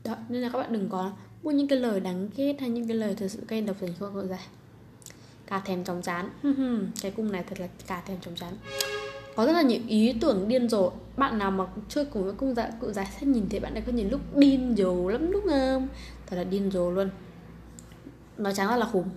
Đó 0.04 0.16
nên 0.28 0.42
là 0.42 0.48
các 0.48 0.58
bạn 0.58 0.72
đừng 0.72 0.88
có 0.88 1.12
mua 1.42 1.50
những 1.50 1.68
cái 1.68 1.78
lời 1.78 2.00
đáng 2.00 2.28
ghét 2.36 2.56
hay 2.60 2.70
những 2.70 2.88
cái 2.88 2.96
lời 2.96 3.14
thật 3.18 3.28
sự 3.28 3.42
gây 3.48 3.60
độc 3.60 3.76
dành 3.80 3.90
cho 4.00 4.10
cậu 4.14 4.26
giải 4.26 4.46
cà 5.46 5.60
thèm 5.60 5.84
chóng 5.84 6.02
chán. 6.02 6.30
Cái 7.02 7.10
cung 7.10 7.32
này 7.32 7.44
thật 7.48 7.60
là 7.60 7.68
cà 7.86 8.02
thèm 8.06 8.20
chóng 8.20 8.34
chán. 8.34 8.54
Có 9.36 9.46
rất 9.46 9.52
là 9.52 9.62
nhiều 9.62 9.80
ý 9.88 10.14
tưởng 10.20 10.48
điên 10.48 10.68
rồ. 10.68 10.92
Bạn 11.16 11.38
nào 11.38 11.50
mà 11.50 11.64
chơi 11.88 12.04
cùng 12.04 12.24
với 12.24 12.32
cung 12.32 12.54
dạ 12.54 12.70
cự 12.80 12.92
giải 12.92 13.08
sẽ 13.20 13.26
nhìn 13.26 13.48
thấy 13.50 13.60
bạn 13.60 13.74
ấy 13.74 13.82
có 13.86 13.92
nhìn 13.92 14.08
lúc 14.08 14.20
điên 14.36 14.74
rồ 14.78 15.08
lắm, 15.08 15.32
đúng 15.32 15.46
không? 15.48 15.88
Thật 16.26 16.36
là 16.36 16.44
điên 16.44 16.70
rồ 16.70 16.90
luôn. 16.90 17.10
Nói 18.38 18.54
trắng 18.54 18.68
ra 18.68 18.76
là 18.76 18.86
khủng 18.86 19.08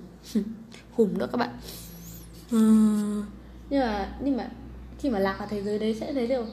khủng 0.95 1.17
nữa 1.17 1.27
các 1.31 1.37
bạn. 1.37 1.49
Nhưng 3.69 3.81
mà 3.81 4.09
nhưng 4.21 4.37
mà 4.37 4.49
khi 4.99 5.09
mà 5.09 5.19
lạc 5.19 5.35
vào 5.39 5.47
thế 5.51 5.63
giới 5.63 5.79
đấy 5.79 5.97
sẽ 5.99 6.13
thấy 6.13 6.27
điều 6.27 6.45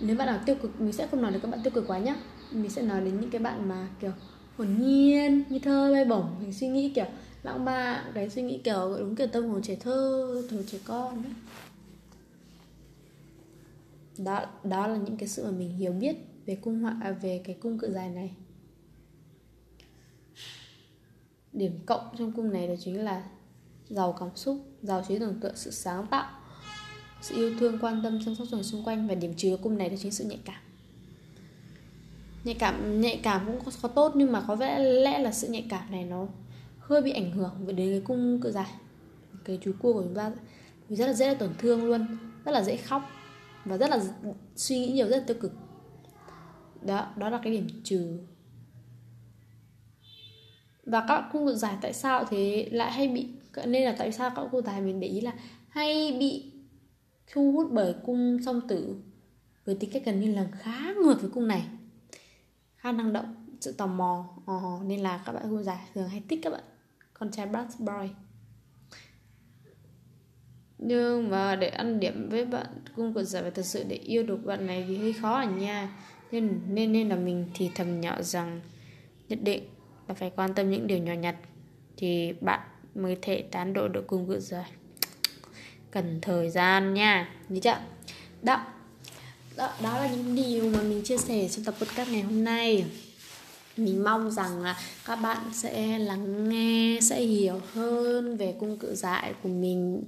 nếu 0.00 0.16
bạn 0.16 0.26
nào 0.26 0.40
tiêu 0.46 0.56
cực, 0.62 0.80
mình 0.80 0.92
sẽ 0.92 1.06
không 1.06 1.22
nói 1.22 1.32
được 1.32 1.38
các 1.42 1.50
bạn 1.50 1.60
tiêu 1.64 1.70
cực 1.70 1.86
quá 1.86 1.98
nhá. 1.98 2.16
Mình 2.52 2.70
sẽ 2.70 2.82
nói 2.82 3.00
đến 3.00 3.20
những 3.20 3.30
cái 3.30 3.40
bạn 3.40 3.68
mà, 3.68 3.88
kiểu, 4.00 4.10
hồn 4.58 4.76
nhiên, 4.78 5.44
như 5.48 5.58
thơ 5.58 5.92
bay 5.92 6.04
bổng, 6.04 6.26
mình 6.40 6.52
suy 6.52 6.68
nghĩ 6.68 6.92
kiểu 6.94 7.04
lãng 7.42 7.64
mạn 7.64 8.12
cái 8.14 8.30
suy 8.30 8.42
nghĩ 8.42 8.60
kiểu 8.64 8.96
đúng 8.98 9.16
kiểu 9.16 9.26
tâm 9.26 9.48
hồn 9.48 9.62
trẻ 9.62 9.76
thơ 9.76 10.42
thời 10.50 10.64
trẻ 10.64 10.78
con 10.84 11.22
đấy 11.22 11.32
đó 14.24 14.46
đó 14.64 14.86
là 14.86 14.96
những 14.96 15.16
cái 15.16 15.28
sự 15.28 15.44
mà 15.44 15.50
mình 15.50 15.76
hiểu 15.76 15.92
biết 15.92 16.16
về 16.46 16.56
cung 16.56 16.80
họa 16.80 16.96
à, 17.02 17.12
về 17.12 17.42
cái 17.44 17.56
cung 17.60 17.78
cự 17.78 17.92
dài 17.92 18.08
này. 18.08 18.30
Điểm 21.52 21.78
cộng 21.86 22.08
trong 22.18 22.32
cung 22.32 22.52
này 22.52 22.68
đó 22.68 22.74
chính 22.80 23.04
là 23.04 23.24
giàu 23.88 24.16
cảm 24.20 24.28
xúc 24.34 24.56
giàu 24.82 25.04
trí 25.08 25.18
tưởng 25.18 25.40
tượng 25.40 25.56
sự 25.56 25.70
sáng 25.70 26.06
tạo 26.06 26.30
sự 27.22 27.36
yêu 27.36 27.54
thương 27.60 27.78
quan 27.80 28.00
tâm 28.04 28.18
chăm 28.24 28.34
sóc 28.34 28.46
người 28.50 28.62
xung 28.62 28.84
quanh 28.84 29.08
và 29.08 29.14
điểm 29.14 29.34
trừ 29.36 29.56
cung 29.62 29.78
này 29.78 29.88
đó 29.88 29.96
chính 30.00 30.12
sự 30.12 30.24
nhạy 30.24 30.40
cảm. 30.44 30.60
Nhạy 32.44 32.54
cảm 32.54 33.00
nhạy 33.00 33.20
cảm 33.22 33.46
cũng 33.46 33.64
có, 33.64 33.72
có 33.82 33.88
tốt 33.88 34.12
nhưng 34.14 34.32
mà 34.32 34.44
có 34.48 34.56
vẻ 34.56 34.78
lẽ 34.78 35.18
là 35.18 35.32
sự 35.32 35.48
nhạy 35.48 35.66
cảm 35.70 35.90
này 35.90 36.04
nó 36.04 36.26
hơi 36.90 37.02
bị 37.02 37.12
ảnh 37.12 37.30
hưởng 37.30 37.66
đến 37.66 37.90
cái 37.90 38.02
cung 38.04 38.40
cự 38.40 38.50
dài 38.50 38.70
cái 39.44 39.58
chú 39.62 39.72
cua 39.78 39.92
của 39.92 40.02
chúng 40.02 40.14
ta 40.14 40.32
thì 40.88 40.96
rất 40.96 41.06
là 41.06 41.12
dễ 41.12 41.34
tổn 41.34 41.50
thương 41.58 41.84
luôn 41.84 42.06
rất 42.44 42.52
là 42.52 42.62
dễ 42.62 42.76
khóc 42.76 43.02
và 43.64 43.76
rất 43.76 43.90
là 43.90 44.00
suy 44.56 44.78
nghĩ 44.78 44.92
nhiều 44.92 45.08
rất 45.08 45.16
là 45.16 45.24
tiêu 45.26 45.36
cực. 45.40 45.52
Đó 46.82 47.06
đó 47.16 47.30
là 47.30 47.40
cái 47.42 47.52
điểm 47.52 47.68
trừ. 47.84 48.18
Và 50.84 51.04
các 51.08 51.24
cung 51.32 51.46
cự 51.46 51.54
dài 51.54 51.76
tại 51.80 51.92
sao 51.92 52.24
thế 52.24 52.68
lại 52.72 52.92
hay 52.92 53.08
bị 53.08 53.28
nên 53.66 53.84
là 53.84 53.94
tại 53.98 54.12
sao 54.12 54.30
các 54.36 54.48
cung 54.52 54.64
dài 54.64 54.80
mình 54.80 55.00
để 55.00 55.08
ý 55.08 55.20
là 55.20 55.34
hay 55.68 56.16
bị 56.20 56.52
thu 57.32 57.52
hút 57.52 57.68
bởi 57.72 57.94
cung 58.04 58.38
song 58.44 58.60
tử 58.68 59.02
với 59.64 59.74
tính 59.74 59.90
cách 59.92 60.02
gần 60.04 60.20
như 60.20 60.34
là 60.34 60.48
khá 60.58 60.92
ngược 61.04 61.20
với 61.20 61.30
cung 61.30 61.48
này. 61.48 61.62
Khá 62.76 62.92
năng 62.92 63.12
động 63.12 63.34
sự 63.60 63.72
tò 63.72 63.86
mò 63.86 64.28
ờ, 64.46 64.60
nên 64.84 65.00
là 65.00 65.22
các 65.26 65.32
bạn 65.32 65.44
cô 65.50 65.62
dài 65.62 65.78
thường 65.94 66.08
hay 66.08 66.22
thích 66.28 66.40
các 66.42 66.50
bạn 66.50 66.62
con 67.20 67.30
trai 67.30 67.46
Brad 67.46 67.74
boy. 67.78 68.08
Nhưng 70.78 71.30
mà 71.30 71.56
để 71.56 71.68
ăn 71.68 72.00
điểm 72.00 72.28
với 72.30 72.44
bạn 72.44 72.66
cung 72.96 73.14
của 73.14 73.22
dạ 73.22 73.40
giải 73.40 73.42
và 73.42 73.50
thật 73.50 73.62
sự 73.62 73.84
để 73.88 73.96
yêu 73.96 74.22
được 74.22 74.44
bạn 74.44 74.66
này 74.66 74.84
thì 74.88 74.96
hơi 74.96 75.12
khó 75.12 75.34
à 75.34 75.44
nha. 75.44 75.96
Nên 76.32 76.60
nên 76.68 76.92
nên 76.92 77.08
là 77.08 77.16
mình 77.16 77.46
thì 77.54 77.70
thầm 77.74 78.00
nhỏ 78.00 78.22
rằng 78.22 78.60
nhất 79.28 79.38
định 79.42 79.68
là 80.08 80.14
phải 80.14 80.30
quan 80.36 80.54
tâm 80.54 80.70
những 80.70 80.86
điều 80.86 80.98
nhỏ 80.98 81.12
nhặt 81.12 81.36
thì 81.96 82.32
bạn 82.40 82.60
mới 82.94 83.16
thể 83.22 83.44
tán 83.50 83.72
độ 83.72 83.88
được 83.88 84.06
cung 84.06 84.28
cự 84.28 84.40
giải 84.40 84.64
dạ. 84.70 84.76
cần 85.90 86.18
thời 86.22 86.50
gian 86.50 86.94
nha. 86.94 87.34
Nhớ 87.48 87.60
chưa? 87.62 87.78
Đó. 88.42 88.66
Đó, 89.56 89.72
đó 89.82 89.98
là 89.98 90.10
những 90.10 90.34
điều 90.34 90.70
mà 90.70 90.82
mình 90.82 91.02
chia 91.04 91.18
sẻ 91.18 91.48
trong 91.48 91.64
tập 91.64 91.74
podcast 91.78 92.10
ngày 92.10 92.22
hôm 92.22 92.44
nay 92.44 92.84
mình 93.76 94.04
mong 94.04 94.30
rằng 94.30 94.62
là 94.62 94.76
các 95.04 95.16
bạn 95.16 95.38
sẽ 95.52 95.98
lắng 95.98 96.48
nghe, 96.48 96.98
sẽ 97.02 97.20
hiểu 97.20 97.60
hơn 97.74 98.36
về 98.36 98.54
cung 98.60 98.76
cự 98.76 98.94
giải 98.94 99.34
của 99.42 99.48
mình, 99.48 100.02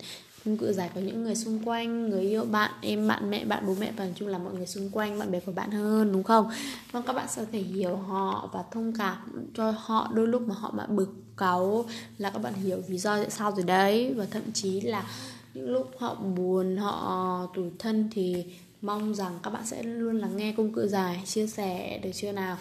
cung 0.44 0.57
cự 0.57 0.72
giải 0.72 0.90
của 0.94 1.01
những 1.01 1.22
người 1.22 1.35
xung 1.35 1.59
quanh, 1.64 2.11
người 2.11 2.22
yêu 2.22 2.44
bạn, 2.44 2.70
em 2.81 3.09
bạn, 3.09 3.31
mẹ 3.31 3.44
bạn, 3.44 3.66
bố 3.66 3.75
mẹ 3.81 3.92
và 3.96 4.05
nói 4.05 4.14
chung 4.16 4.29
là 4.29 4.38
mọi 4.38 4.55
người 4.55 4.66
xung 4.66 4.90
quanh, 4.90 5.18
bạn 5.18 5.31
bè 5.31 5.40
của 5.40 5.53
bạn 5.53 5.70
hơn, 5.70 6.12
đúng 6.12 6.22
không? 6.22 6.51
Vâng 6.92 7.03
các 7.07 7.12
bạn 7.12 7.27
sẽ 7.29 7.44
thể 7.53 7.59
hiểu 7.59 7.96
họ 7.96 8.51
và 8.53 8.64
thông 8.70 8.92
cảm 8.98 9.48
cho 9.55 9.75
họ 9.79 10.11
đôi 10.14 10.29
lúc 10.29 10.42
mà 10.42 10.55
họ 10.55 10.70
mà 10.77 10.87
bực 10.87 11.14
cáu 11.37 11.85
là 12.18 12.31
các 12.31 12.42
bạn 12.42 12.55
hiểu 12.55 12.83
lý 12.88 12.98
do 12.98 13.16
tại 13.16 13.31
sao 13.31 13.53
rồi 13.53 13.64
đấy. 13.64 14.14
Và 14.16 14.27
thậm 14.31 14.42
chí 14.53 14.81
là 14.81 15.07
những 15.55 15.70
lúc 15.70 15.90
họ 15.98 16.14
buồn, 16.14 16.77
họ 16.77 17.46
tủi 17.55 17.70
thân 17.79 18.09
thì 18.12 18.44
mong 18.83 19.14
rằng 19.14 19.38
các 19.42 19.51
bạn 19.51 19.66
sẽ 19.66 19.83
luôn 19.83 20.18
lắng 20.18 20.37
nghe 20.37 20.53
cung 20.53 20.72
cự 20.72 20.88
dài 20.88 21.22
chia 21.27 21.46
sẻ, 21.46 22.01
được 22.03 22.11
chưa 22.14 22.33
nào? 22.33 22.57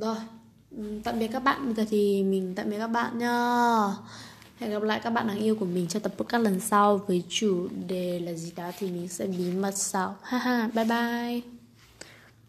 Rồi, 0.00 0.16
tạm 1.04 1.18
biệt 1.18 1.28
các 1.28 1.40
bạn. 1.44 1.64
Bây 1.64 1.74
giờ 1.74 1.84
thì 1.90 2.22
mình 2.22 2.52
tạm 2.56 2.70
biệt 2.70 2.78
các 2.78 2.88
bạn 2.88 3.18
nha 3.18 3.88
hẹn 4.58 4.70
gặp 4.70 4.82
lại 4.82 5.00
các 5.04 5.10
bạn 5.10 5.28
đáng 5.28 5.38
yêu 5.38 5.56
của 5.56 5.66
mình 5.66 5.88
trong 5.88 6.02
tập 6.02 6.12
podcast 6.16 6.44
lần 6.44 6.60
sau 6.60 6.98
với 7.06 7.22
chủ 7.28 7.68
đề 7.88 8.20
là 8.20 8.32
gì 8.32 8.52
đó 8.56 8.70
thì 8.78 8.90
mình 8.90 9.08
sẽ 9.08 9.26
bí 9.26 9.50
mật 9.52 9.74
sau. 9.74 10.16
Ha 10.22 10.38
ha, 10.38 10.70
bye 10.74 10.84
bye. 10.84 11.55